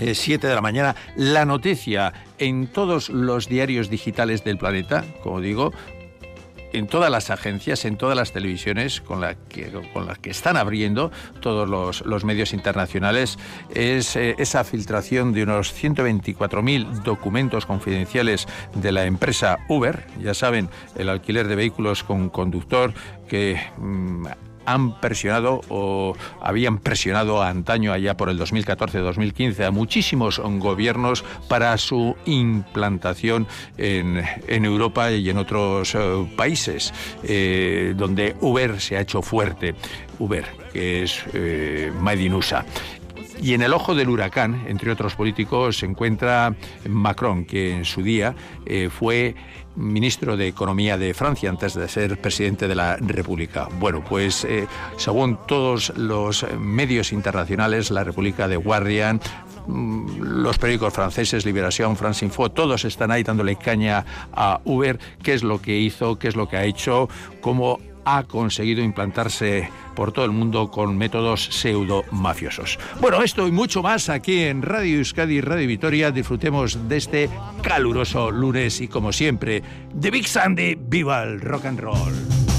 7 0.00 0.46
de 0.46 0.54
la 0.54 0.60
mañana, 0.60 0.96
la 1.16 1.44
noticia 1.44 2.12
en 2.38 2.66
todos 2.66 3.08
los 3.08 3.48
diarios 3.48 3.90
digitales 3.90 4.44
del 4.44 4.58
planeta, 4.58 5.04
como 5.22 5.40
digo, 5.40 5.72
en 6.72 6.86
todas 6.86 7.10
las 7.10 7.30
agencias, 7.30 7.84
en 7.84 7.96
todas 7.96 8.16
las 8.16 8.32
televisiones 8.32 9.00
con, 9.00 9.20
la 9.20 9.34
que, 9.34 9.70
con 9.92 10.06
las 10.06 10.18
que 10.18 10.30
están 10.30 10.56
abriendo 10.56 11.10
todos 11.40 11.68
los, 11.68 12.04
los 12.06 12.24
medios 12.24 12.52
internacionales, 12.52 13.38
es 13.74 14.16
eh, 14.16 14.34
esa 14.38 14.64
filtración 14.64 15.32
de 15.32 15.42
unos 15.42 15.74
124.000 15.74 17.02
documentos 17.02 17.66
confidenciales 17.66 18.46
de 18.74 18.92
la 18.92 19.04
empresa 19.04 19.58
Uber, 19.68 20.06
ya 20.20 20.34
saben, 20.34 20.68
el 20.96 21.08
alquiler 21.08 21.48
de 21.48 21.56
vehículos 21.56 22.04
con 22.04 22.30
conductor 22.30 22.92
que... 23.28 23.60
mm, 23.78 24.26
han 24.72 25.00
presionado 25.00 25.60
o 25.68 26.14
habían 26.40 26.78
presionado 26.78 27.42
antaño 27.42 27.92
allá 27.92 28.16
por 28.16 28.30
el 28.30 28.38
2014-2015 28.38 29.66
a 29.66 29.70
muchísimos 29.70 30.38
gobiernos 30.38 31.24
para 31.48 31.76
su 31.78 32.16
implantación 32.26 33.46
en, 33.76 34.24
Europa 34.64 35.10
y 35.10 35.28
en 35.30 35.38
otros 35.38 35.94
eh, 35.94 36.28
países 36.36 36.92
eh, 37.22 37.94
donde 37.96 38.36
Uber 38.40 38.80
se 38.80 38.96
ha 38.96 39.00
hecho 39.00 39.22
fuerte. 39.22 39.74
Uber, 40.18 40.44
que 40.72 41.02
es 41.02 41.24
eh, 41.32 41.90
Made. 41.98 42.20
Y 43.42 43.54
en 43.54 43.62
el 43.62 43.72
ojo 43.72 43.94
del 43.94 44.10
huracán, 44.10 44.64
entre 44.68 44.92
otros 44.92 45.14
políticos, 45.14 45.78
se 45.78 45.86
encuentra 45.86 46.54
Macron, 46.86 47.46
que 47.46 47.74
en 47.74 47.84
su 47.86 48.02
día 48.02 48.34
eh, 48.66 48.90
fue 48.90 49.34
ministro 49.76 50.36
de 50.36 50.48
Economía 50.48 50.98
de 50.98 51.14
Francia 51.14 51.48
antes 51.48 51.74
de 51.74 51.88
ser 51.88 52.20
presidente 52.20 52.68
de 52.68 52.74
la 52.74 52.96
República. 52.96 53.68
Bueno, 53.78 54.04
pues 54.04 54.44
eh, 54.44 54.66
según 54.96 55.38
todos 55.46 55.96
los 55.96 56.44
medios 56.58 57.12
internacionales, 57.12 57.90
la 57.90 58.04
República 58.04 58.46
de 58.46 58.56
Guardian, 58.56 59.20
mm, 59.66 60.20
los 60.42 60.58
periódicos 60.58 60.92
franceses, 60.92 61.46
Liberación, 61.46 61.96
France 61.96 62.24
Info, 62.24 62.50
todos 62.50 62.84
están 62.84 63.10
ahí 63.10 63.22
dándole 63.22 63.56
caña 63.56 64.04
a 64.32 64.60
Uber, 64.64 64.98
qué 65.22 65.32
es 65.32 65.42
lo 65.42 65.62
que 65.62 65.78
hizo, 65.78 66.18
qué 66.18 66.28
es 66.28 66.36
lo 66.36 66.48
que 66.48 66.56
ha 66.58 66.64
hecho, 66.64 67.08
cómo 67.40 67.78
ha 68.04 68.24
conseguido 68.24 68.82
implantarse 68.82 69.70
por 69.94 70.12
todo 70.12 70.24
el 70.24 70.30
mundo 70.30 70.70
con 70.70 70.96
métodos 70.96 71.44
pseudo 71.44 72.04
mafiosos. 72.10 72.78
Bueno, 73.00 73.22
esto 73.22 73.46
y 73.46 73.52
mucho 73.52 73.82
más 73.82 74.08
aquí 74.08 74.40
en 74.40 74.62
Radio 74.62 74.98
Euskadi 74.98 75.40
Radio 75.40 75.68
Vitoria. 75.68 76.10
Disfrutemos 76.10 76.88
de 76.88 76.96
este 76.96 77.30
caluroso 77.62 78.30
lunes 78.30 78.80
y 78.80 78.88
como 78.88 79.12
siempre, 79.12 79.62
de 79.92 80.10
Big 80.10 80.26
Sandy, 80.26 80.76
viva 80.78 81.22
el 81.22 81.40
rock 81.40 81.66
and 81.66 81.80
roll. 81.80 82.49